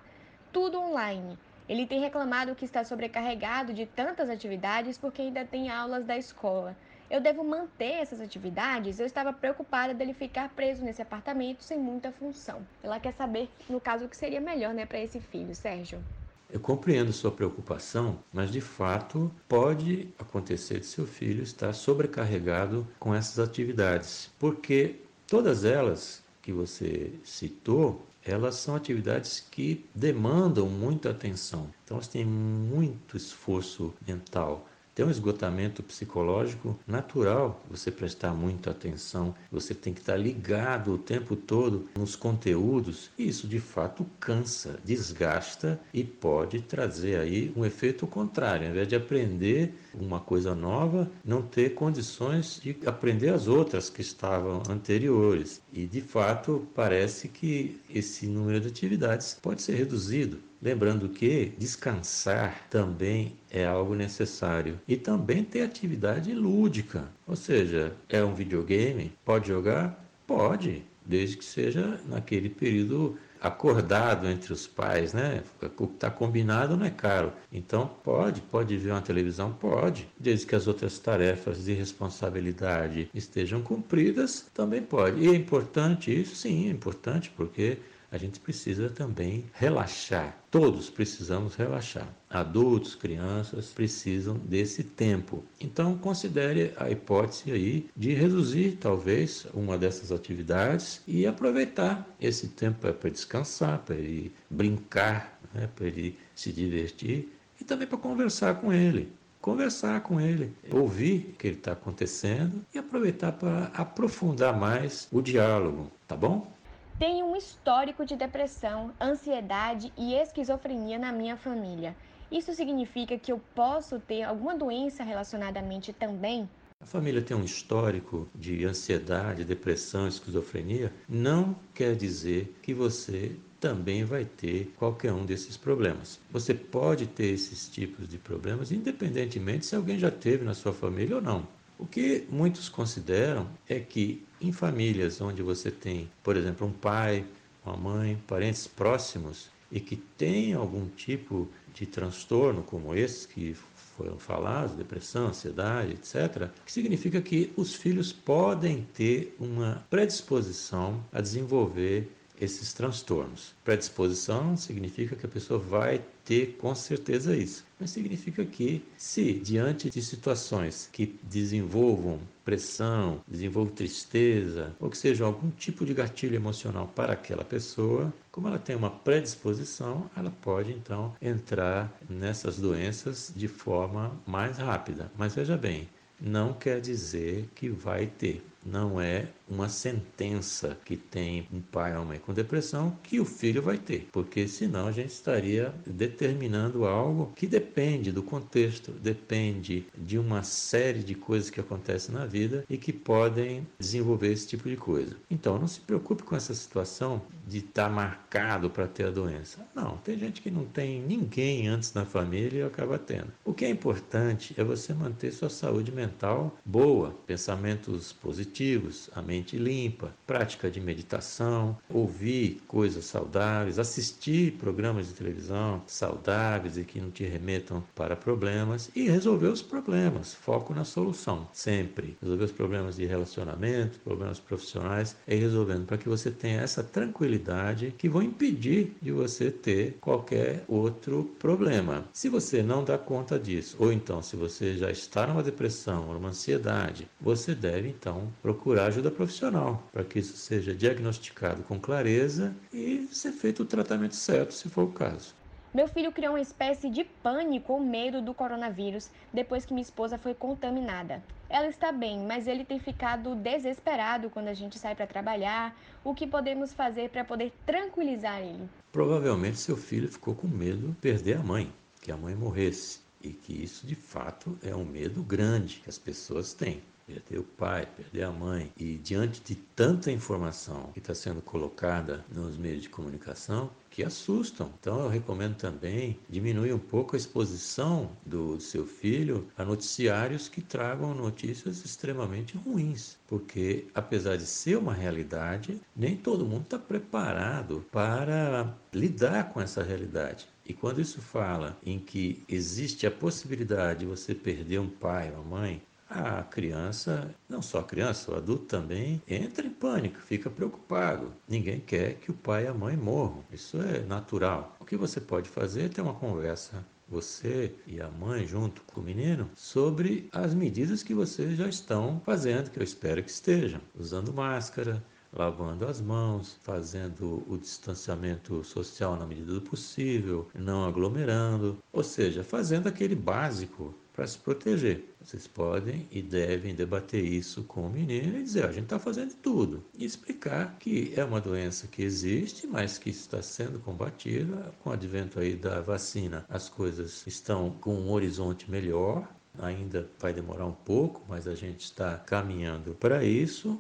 Tudo 0.54 0.80
online. 0.80 1.40
Ele 1.68 1.88
tem 1.88 2.00
reclamado 2.00 2.54
que 2.54 2.66
está 2.66 2.84
sobrecarregado 2.84 3.74
de 3.74 3.88
tantas 3.88 4.30
atividades 4.30 4.96
porque 4.96 5.24
ainda 5.24 5.44
tem 5.44 5.72
aulas 5.72 6.06
da 6.06 6.16
escola. 6.16 6.78
Eu 7.10 7.20
devo 7.20 7.44
manter 7.44 7.94
essas 7.94 8.22
atividades? 8.22 9.00
Eu 9.00 9.08
estava 9.08 9.34
preocupada 9.34 9.96
dele 9.96 10.14
ficar 10.14 10.50
preso 10.50 10.86
nesse 10.86 11.02
apartamento 11.02 11.64
sem 11.64 11.80
muita 11.80 12.12
função. 12.12 12.62
Ela 12.84 13.00
quer 13.00 13.16
saber, 13.16 13.50
no 13.68 13.82
caso, 13.82 14.06
o 14.06 14.10
que 14.10 14.16
seria 14.16 14.40
melhor 14.40 14.72
né, 14.72 14.86
para 14.86 15.00
esse 15.00 15.20
filho, 15.20 15.56
Sérgio. 15.56 16.04
Eu 16.52 16.60
compreendo 16.60 17.12
sua 17.12 17.32
preocupação, 17.32 18.20
mas 18.32 18.52
de 18.52 18.62
fato 18.62 19.32
pode 19.48 20.08
acontecer 20.18 20.80
de 20.80 20.86
seu 20.86 21.06
filho 21.06 21.44
estar 21.44 21.74
sobrecarregado 21.74 22.88
com 23.00 23.14
essas 23.14 23.40
atividades, 23.40 24.32
porque 24.40 25.02
todas 25.28 25.66
elas 25.66 26.24
que 26.42 26.54
você 26.54 27.12
citou, 27.24 28.06
elas 28.24 28.56
são 28.56 28.76
atividades 28.76 29.40
que 29.52 29.86
demandam 29.94 30.68
muita 30.68 31.10
atenção. 31.10 31.70
Então, 31.84 31.98
elas 31.98 32.08
têm 32.08 32.24
muito 32.24 33.18
esforço 33.18 33.94
mental 34.08 34.68
tem 34.96 35.06
um 35.06 35.12
esgotamento 35.12 35.84
psicológico 35.84 36.80
natural, 36.88 37.62
você 37.70 37.92
prestar 37.92 38.34
muita 38.34 38.72
atenção, 38.72 39.36
você 39.52 39.76
tem 39.76 39.94
que 39.94 40.00
estar 40.00 40.16
ligado 40.16 40.94
o 40.94 40.98
tempo 40.98 41.36
todo 41.36 41.90
nos 41.98 42.16
conteúdos, 42.16 43.12
e 43.18 43.28
isso 43.28 43.46
de 43.46 43.60
fato 43.60 44.06
cansa, 44.22 44.80
desgasta 44.86 45.78
e 45.94 46.02
pode 46.02 46.62
trazer 46.62 47.20
aí 47.20 47.52
um 47.58 47.66
efeito 47.66 48.08
contrário. 48.08 48.66
Ao 48.66 48.72
invés 48.72 48.88
de 48.88 48.96
aprender 48.96 49.76
uma 49.94 50.22
coisa 50.22 50.56
nova, 50.56 51.12
não 51.24 51.42
ter 51.42 51.74
condições 51.74 52.62
de 52.64 52.78
aprender 52.86 53.30
as 53.30 53.48
outras 53.48 53.90
que 53.90 54.02
estavam 54.02 54.64
anteriores. 54.70 55.62
E 55.74 55.86
de 55.86 56.00
fato 56.00 56.66
parece 56.74 57.28
que 57.28 57.82
esse 57.90 58.28
número 58.28 58.62
de 58.62 58.70
atividades 58.70 59.38
pode 59.42 59.62
ser 59.62 59.76
reduzido. 59.76 60.40
Lembrando 60.66 61.10
que 61.10 61.54
descansar 61.60 62.68
também 62.72 63.36
é 63.52 63.68
algo 63.68 63.94
necessário 63.94 64.80
e 64.88 64.98
também 64.98 65.44
ter 65.44 65.62
atividade 65.62 66.34
lúdica, 66.34 67.08
ou 67.28 67.36
seja, 67.36 67.96
é 68.10 68.24
um 68.24 68.34
videogame, 68.34 69.14
pode 69.24 69.48
jogar? 69.48 70.04
Pode, 70.26 70.84
desde 71.06 71.38
que 71.38 71.46
seja 71.46 72.00
naquele 72.08 72.50
período 72.50 73.16
acordado 73.40 74.28
entre 74.28 74.52
os 74.52 74.66
pais, 74.66 75.14
né? 75.14 75.44
O 75.62 75.70
que 75.70 75.94
está 75.94 76.10
combinado 76.10 76.76
não 76.76 76.88
é 76.88 76.90
caro. 76.90 77.32
Então 77.54 77.88
pode, 78.04 78.42
pode 78.42 78.76
ver 78.76 78.90
uma 78.90 79.02
televisão, 79.02 79.54
pode, 79.54 80.10
desde 80.20 80.48
que 80.48 80.56
as 80.56 80.66
outras 80.66 80.98
tarefas 80.98 81.64
de 81.66 81.74
responsabilidade 81.74 83.08
estejam 83.14 83.62
cumpridas, 83.62 84.48
também 84.52 84.82
pode. 84.82 85.22
E 85.22 85.28
é 85.28 85.36
importante 85.36 86.12
isso, 86.12 86.36
sim, 86.36 86.70
é 86.70 86.72
importante 86.72 87.32
porque 87.38 87.78
a 88.12 88.18
gente 88.18 88.40
precisa 88.40 88.90
também 88.90 89.46
relaxar. 89.54 90.38
Todos 90.50 90.90
precisamos 90.90 91.56
relaxar. 91.56 92.08
Adultos, 92.30 92.96
crianças 92.96 93.68
precisam 93.68 94.38
desse 94.38 94.84
tempo. 94.84 95.44
Então 95.60 95.98
considere 95.98 96.74
a 96.78 96.90
hipótese 96.90 97.52
aí 97.52 97.90
de 97.96 98.14
reduzir 98.14 98.78
talvez 98.80 99.46
uma 99.54 99.78
dessas 99.78 100.12
atividades 100.12 101.02
e 101.08 101.26
aproveitar 101.26 102.08
esse 102.20 102.50
tempo 102.50 102.80
para 102.80 103.10
descansar, 103.10 103.80
para 103.80 103.96
ele 103.96 104.34
brincar, 104.50 105.40
né, 105.54 105.70
para 105.76 105.88
ele 105.88 106.18
se 106.36 106.52
divertir 106.52 107.30
e 107.60 107.64
também 107.64 107.88
para 107.88 107.98
conversar 107.98 108.56
com 108.56 108.72
ele 108.72 109.12
conversar 109.46 110.02
com 110.02 110.20
ele, 110.20 110.52
ouvir 110.72 111.30
o 111.30 111.38
que 111.38 111.50
está 111.50 111.74
acontecendo 111.74 112.66
e 112.74 112.80
aproveitar 112.80 113.32
para 113.32 113.66
aprofundar 113.76 114.58
mais 114.58 115.08
o 115.12 115.22
diálogo, 115.22 115.92
tá 116.08 116.16
bom? 116.16 116.52
Tenho 116.98 117.26
um 117.26 117.36
histórico 117.36 118.06
de 118.06 118.16
depressão, 118.16 118.94
ansiedade 119.02 119.92
e 119.98 120.14
esquizofrenia 120.14 120.98
na 120.98 121.12
minha 121.12 121.36
família. 121.36 121.94
Isso 122.32 122.54
significa 122.54 123.18
que 123.18 123.34
eu 123.34 123.42
posso 123.54 124.00
ter 124.00 124.24
alguma 124.24 124.56
doença 124.56 125.04
relacionada 125.04 125.60
à 125.60 125.62
mente 125.62 125.92
também? 125.92 126.50
A 126.80 126.86
família 126.86 127.22
tem 127.22 127.36
um 127.36 127.44
histórico 127.44 128.30
de 128.34 128.64
ansiedade, 128.64 129.44
depressão, 129.44 130.08
esquizofrenia, 130.08 130.94
não 131.10 131.54
quer 131.74 131.98
dizer 131.98 132.56
que 132.62 132.74
você 132.74 133.36
também 133.60 134.06
vai 134.06 134.24
ter 134.24 134.74
qualquer 134.78 135.12
um 135.12 135.26
desses 135.26 135.58
problemas. 135.58 136.22
Você 136.32 136.54
pode 136.54 137.08
ter 137.08 137.26
esses 137.26 137.68
tipos 137.68 138.08
de 138.08 138.18
problemas 138.18 138.72
independentemente 138.72 139.66
se 139.66 139.76
alguém 139.76 140.00
já 140.00 140.12
teve 140.12 140.46
na 140.46 140.54
sua 140.54 140.72
família 140.72 141.18
ou 141.18 141.22
não. 141.22 141.46
O 141.78 141.86
que 141.86 142.26
muitos 142.30 142.70
consideram 142.70 143.50
é 143.68 143.80
que 143.80 144.26
em 144.42 144.52
famílias 144.52 145.20
onde 145.20 145.42
você 145.42 145.70
tem, 145.70 146.10
por 146.24 146.38
exemplo, 146.38 146.66
um 146.66 146.72
pai, 146.72 147.26
uma 147.66 147.76
mãe, 147.76 148.22
parentes 148.28 148.68
próximos 148.68 149.50
e 149.72 149.80
que 149.80 149.96
tem 149.96 150.54
algum 150.54 150.88
tipo 150.88 151.50
de 151.74 151.86
transtorno 151.86 152.64
como 152.64 152.96
esse 152.96 153.28
que 153.28 153.56
foram 153.98 154.18
falados, 154.18 154.76
depressão, 154.76 155.28
ansiedade, 155.28 155.94
etc., 155.94 156.50
que 156.66 156.72
significa 156.72 157.22
que 157.22 157.52
os 157.56 157.74
filhos 157.74 158.12
podem 158.12 158.88
ter 158.94 159.36
uma 159.40 159.86
predisposição 159.90 161.04
a 161.12 161.22
desenvolver 161.22 162.10
esses 162.40 162.74
transtornos. 162.74 163.54
Predisposição 163.64 164.56
significa 164.58 165.16
que 165.16 165.26
a 165.26 165.30
pessoa 165.30 165.60
vai 165.60 166.02
ter 166.24 166.58
com 166.60 166.74
certeza 166.74 167.36
isso. 167.36 167.66
Mas 167.80 167.92
significa 167.92 168.44
que, 168.44 168.84
se 168.98 169.34
diante 169.34 169.90
de 169.90 170.02
situações 170.02 170.90
que 170.92 171.18
desenvolvam 171.24 172.20
pressão, 172.44 173.22
desenvolvam 173.28 173.74
tristeza, 173.74 174.76
ou 174.80 174.90
que 174.90 174.98
seja 174.98 175.26
algum 175.26 175.50
tipo 175.52 175.86
de 175.86 175.94
gatilho 175.94 176.36
emocional 176.36 176.88
para 176.96 177.14
aquela 177.14 177.44
pessoa, 177.44 178.14
como 178.32 178.48
ela 178.48 178.60
tem 178.60 178.76
uma 178.76 178.90
predisposição, 178.90 180.10
ela 180.16 180.32
pode 180.42 180.72
então 180.72 181.16
entrar 181.22 181.92
nessas 182.10 182.58
doenças 182.58 183.34
de 183.36 183.48
forma 183.48 184.12
mais 184.26 184.58
rápida. 184.58 185.12
Mas 185.18 185.36
veja 185.36 185.58
bem, 185.58 185.90
não 186.20 186.54
quer 186.54 186.80
dizer 186.80 187.50
que 187.56 187.70
vai 187.70 188.08
ter 188.08 188.44
não 188.66 189.00
é 189.00 189.28
uma 189.48 189.70
sentença 189.70 190.76
que 190.84 190.98
tem 190.98 191.48
um 191.54 191.62
pai 191.62 191.92
ou 191.92 192.00
uma 192.00 192.06
mãe 192.06 192.20
com 192.20 192.34
depressão 192.34 192.98
que 193.04 193.20
o 193.20 193.26
filho 193.26 193.62
vai 193.62 193.78
ter, 193.78 194.08
porque 194.12 194.48
senão 194.48 194.88
a 194.88 194.92
gente 194.92 195.12
estaria 195.12 195.74
determinando 195.86 196.86
algo 196.86 197.32
que 197.36 197.46
depende 197.46 198.12
do 198.12 198.24
contexto, 198.24 198.92
depende 198.92 199.86
de 199.96 200.18
uma 200.18 200.42
série 200.42 201.04
de 201.04 201.14
coisas 201.14 201.52
que 201.52 201.60
acontecem 201.60 202.16
na 202.16 202.26
vida 202.26 202.66
e 202.68 202.78
que 202.78 202.92
podem 202.92 203.68
desenvolver 203.78 204.32
esse 204.32 204.48
tipo 204.48 204.68
de 204.68 204.76
coisa. 204.76 205.16
Então 205.30 205.60
não 205.60 205.68
se 205.68 205.80
preocupe 205.80 206.24
com 206.24 206.36
essa 206.36 206.56
situação 206.56 207.22
de 207.48 207.60
estar 207.60 207.90
marcado 207.90 208.70
para 208.72 208.88
ter 208.88 209.06
a 209.06 209.12
doença. 209.12 209.60
Não, 209.76 209.98
tem 209.98 210.18
gente 210.18 210.42
que 210.42 210.50
não 210.50 210.66
tem 210.66 211.02
ninguém 211.02 211.68
antes 211.68 211.94
na 211.94 212.06
família 212.06 212.60
e 212.60 212.64
acaba 212.64 212.98
tendo. 212.98 213.32
O 213.44 213.54
que 213.54 213.66
é 213.66 213.70
importante 213.70 214.56
é 214.58 214.64
você 214.64 214.94
manter 214.94 215.32
sua 215.32 215.50
saúde 215.50 215.92
mental 215.92 216.58
boa, 216.66 217.12
pensamentos 217.28 218.12
positivos 218.12 218.55
positivos, 218.56 219.10
a 219.14 219.22
mente 219.22 219.58
limpa, 219.58 220.14
prática 220.26 220.72
de 220.72 220.80
meditação, 220.80 221.78
ouvir 221.90 222.62
coisas 222.68 223.06
saudáveis, 223.06 223.78
assistir 223.78 224.54
programas 224.54 225.08
de 225.08 225.14
televisão 225.14 225.82
saudáveis 225.86 226.78
e 226.78 226.86
que 226.86 227.02
não 227.02 227.12
te 227.12 227.26
remetam 227.26 227.84
para 227.94 228.16
problemas 228.16 228.90
e 228.96 229.10
resolver 229.10 229.48
os 229.48 229.62
problemas, 229.62 230.34
foco 230.34 230.74
na 230.74 230.86
solução, 230.86 231.48
sempre. 231.52 232.18
Resolver 232.22 232.46
os 232.46 232.52
problemas 232.52 232.96
de 232.96 233.06
relacionamento, 233.06 234.00
problemas 234.00 234.40
profissionais, 234.40 235.18
e 235.28 235.36
resolvendo 235.36 235.86
para 235.86 235.98
que 235.98 236.08
você 236.08 236.32
tenha 236.32 236.62
essa 236.62 236.84
tranquilidade 236.84 237.94
que 237.98 238.08
vão 238.08 238.22
impedir 238.22 238.96
de 239.02 239.12
você 239.12 239.52
ter 239.52 239.98
qualquer 240.00 240.64
outro 240.68 241.36
problema. 241.40 242.06
Se 242.14 242.30
você 242.30 242.64
não 242.64 242.84
dá 242.84 242.98
conta 242.98 243.38
disso, 243.38 243.76
ou 243.80 243.92
então 243.92 244.22
se 244.22 244.36
você 244.36 244.78
já 244.78 244.90
está 244.90 245.28
numa 245.28 245.44
depressão, 245.44 246.14
numa 246.14 246.30
ansiedade, 246.30 247.10
você 247.20 247.54
deve 247.54 247.90
então 247.90 248.32
procurar 248.46 248.86
ajuda 248.86 249.10
profissional 249.10 249.82
para 249.92 250.04
que 250.04 250.20
isso 250.20 250.38
seja 250.38 250.72
diagnosticado 250.72 251.64
com 251.64 251.80
clareza 251.80 252.56
e 252.72 253.10
ser 253.12 253.32
feito 253.32 253.64
o 253.64 253.66
tratamento 253.66 254.16
certo, 254.16 254.54
se 254.54 254.70
for 254.70 254.84
o 254.84 254.92
caso. 254.92 255.34
Meu 255.74 255.88
filho 255.88 256.12
criou 256.12 256.34
uma 256.34 256.40
espécie 256.40 256.88
de 256.88 257.04
pânico 257.04 257.74
ou 257.74 257.80
medo 257.80 258.22
do 258.22 258.36
coronavírus 258.36 259.10
depois 259.34 259.66
que 259.66 259.74
minha 259.74 259.82
esposa 259.82 260.20
foi 260.20 260.36
contaminada. 260.36 261.24
Ela 261.50 261.70
está 261.70 261.92
bem, 261.92 262.20
mas 262.20 262.46
ele 262.46 262.64
tem 262.64 262.78
ficado 262.78 263.34
desesperado 263.34 264.30
quando 264.30 264.50
a 264.50 264.54
gente 264.54 264.78
sai 264.78 264.94
para 264.94 265.08
trabalhar. 265.08 265.76
O 266.04 266.14
que 266.14 266.28
podemos 266.28 266.72
fazer 266.72 267.10
para 267.10 267.26
poder 267.26 267.52
tranquilizar 267.66 268.42
ele? 268.42 268.70
Provavelmente 268.92 269.58
seu 269.58 269.76
filho 269.76 270.08
ficou 270.08 270.36
com 270.36 270.48
medo 270.48 270.90
de 270.90 270.96
perder 270.98 271.38
a 271.38 271.44
mãe, 271.44 271.74
que 272.00 272.12
a 272.12 272.16
mãe 272.16 272.36
morresse. 272.36 273.00
E 273.24 273.30
que 273.30 273.64
isso 273.64 273.88
de 273.88 273.96
fato 273.96 274.56
é 274.62 274.76
um 274.76 274.86
medo 274.86 275.24
grande 275.24 275.80
que 275.84 275.90
as 275.90 275.98
pessoas 275.98 276.54
têm. 276.54 276.84
Perder 277.06 277.40
o 277.40 277.44
pai, 277.44 277.86
perder 277.86 278.24
a 278.24 278.32
mãe. 278.32 278.72
E 278.78 278.98
diante 278.98 279.42
de 279.42 279.56
tanta 279.56 280.12
informação 280.12 280.92
que 280.94 281.00
está 281.00 281.14
sendo 281.14 281.42
colocada 281.42 282.26
nos 282.34 282.58
meios 282.58 282.82
de 282.82 282.90
comunicação, 282.90 283.70
que 283.96 284.04
assustam. 284.04 284.74
Então 284.78 285.04
eu 285.04 285.10
recomendo 285.10 285.56
também 285.56 286.20
diminuir 286.30 286.74
um 286.74 286.80
pouco 286.80 287.16
a 287.16 287.18
exposição 287.18 288.12
do 288.26 288.60
seu 288.60 288.86
filho 288.86 289.48
a 289.58 289.64
noticiários 289.64 290.50
que 290.50 290.62
tragam 290.62 291.16
notícias 291.16 291.86
extremamente 291.86 292.58
ruins, 292.58 293.18
porque 293.26 293.88
apesar 293.96 294.36
de 294.36 294.46
ser 294.46 294.78
uma 294.78 294.94
realidade, 294.94 295.80
nem 295.96 296.18
todo 296.18 296.46
mundo 296.46 296.64
está 296.64 296.78
preparado 296.78 297.86
para 297.90 298.76
lidar 298.94 299.54
com 299.54 299.62
essa 299.62 299.82
realidade. 299.82 300.46
E 300.66 300.74
quando 300.74 301.00
isso 301.00 301.22
fala 301.22 301.78
em 301.86 301.98
que 301.98 302.44
existe 302.50 303.08
a 303.08 303.12
possibilidade 303.12 304.00
de 304.00 304.06
você 304.08 304.36
perder 304.36 304.80
um 304.80 304.90
pai 304.90 305.32
ou 305.32 305.42
uma 305.42 305.60
mãe, 305.60 305.82
a 306.10 306.44
criança, 306.44 307.34
não 307.50 307.62
só 307.62 307.80
a 307.80 307.84
criança, 307.84 308.32
o 308.32 308.36
adulto 308.36 308.66
também, 308.66 309.22
entra 309.28 309.66
em 309.66 309.72
pânico, 309.72 310.20
fica 310.20 310.50
preocupado. 310.50 311.34
Ninguém 311.48 311.80
quer 311.80 312.16
que 312.16 312.32
o 312.32 312.36
pai 312.36 312.66
e 312.66 312.68
a 312.68 312.74
mãe 312.74 312.96
morram. 312.96 313.44
Isso 313.52 313.82
é 313.82 314.02
natural. 314.02 314.76
O 314.80 314.86
que 314.86 314.96
você 314.96 315.20
pode 315.20 315.50
fazer 315.50 315.86
é 315.86 315.90
ter 315.90 316.02
uma 316.02 316.14
conversa 316.14 316.86
você 317.08 317.74
e 317.86 318.02
a 318.02 318.10
mãe 318.10 318.48
junto 318.48 318.82
com 318.84 319.00
o 319.00 319.04
menino 319.04 319.50
sobre 319.56 320.28
as 320.32 320.54
medidas 320.54 321.04
que 321.04 321.14
vocês 321.14 321.58
já 321.58 321.68
estão 321.68 322.22
fazendo, 322.26 322.72
que 322.72 322.80
eu 322.80 322.84
espero 322.84 323.24
que 323.24 323.30
estejam, 323.30 323.80
usando 323.98 324.34
máscara, 324.34 325.04
lavando 325.32 325.86
as 325.86 326.00
mãos, 326.00 326.58
fazendo 326.62 327.44
o 327.48 327.58
distanciamento 327.58 328.64
social 328.64 329.16
na 329.18 329.26
medida 329.28 329.54
do 329.54 329.62
possível, 329.62 330.48
não 330.56 330.86
aglomerando, 330.86 331.78
ou 331.92 332.04
seja, 332.04 332.44
fazendo 332.44 332.88
aquele 332.88 333.16
básico 333.16 333.94
para 334.16 334.26
se 334.26 334.38
proteger. 334.38 335.04
Vocês 335.22 335.46
podem 335.46 336.08
e 336.10 336.22
devem 336.22 336.74
debater 336.74 337.24
isso 337.24 337.64
com 337.64 337.82
o 337.82 337.90
menino 337.90 338.38
e 338.38 338.44
dizer: 338.44 338.66
a 338.66 338.72
gente 338.72 338.86
está 338.86 338.98
fazendo 338.98 339.34
tudo. 339.36 339.84
E 339.98 340.06
explicar 340.06 340.78
que 340.80 341.14
é 341.16 341.24
uma 341.24 341.42
doença 341.42 341.88
que 341.88 342.02
existe, 342.02 342.66
mas 342.66 342.98
que 342.98 343.10
está 343.10 343.42
sendo 343.42 343.80
combatida. 343.80 344.74
Com 344.82 344.90
o 344.90 344.94
advento 344.94 345.40
aí 345.40 345.56
da 345.56 345.82
vacina, 345.82 346.46
as 346.48 346.70
coisas 346.70 347.28
estão 347.28 347.72
com 347.82 347.94
um 347.96 348.12
horizonte 348.12 348.72
melhor. 348.72 349.28
Ainda 349.60 350.10
vai 350.20 350.34
demorar 350.34 350.66
um 350.66 350.74
pouco, 350.74 351.24
mas 351.30 351.48
a 351.48 351.56
gente 351.56 351.82
está 351.82 352.18
caminhando 352.18 352.94
para 352.96 353.24
isso 353.24 353.80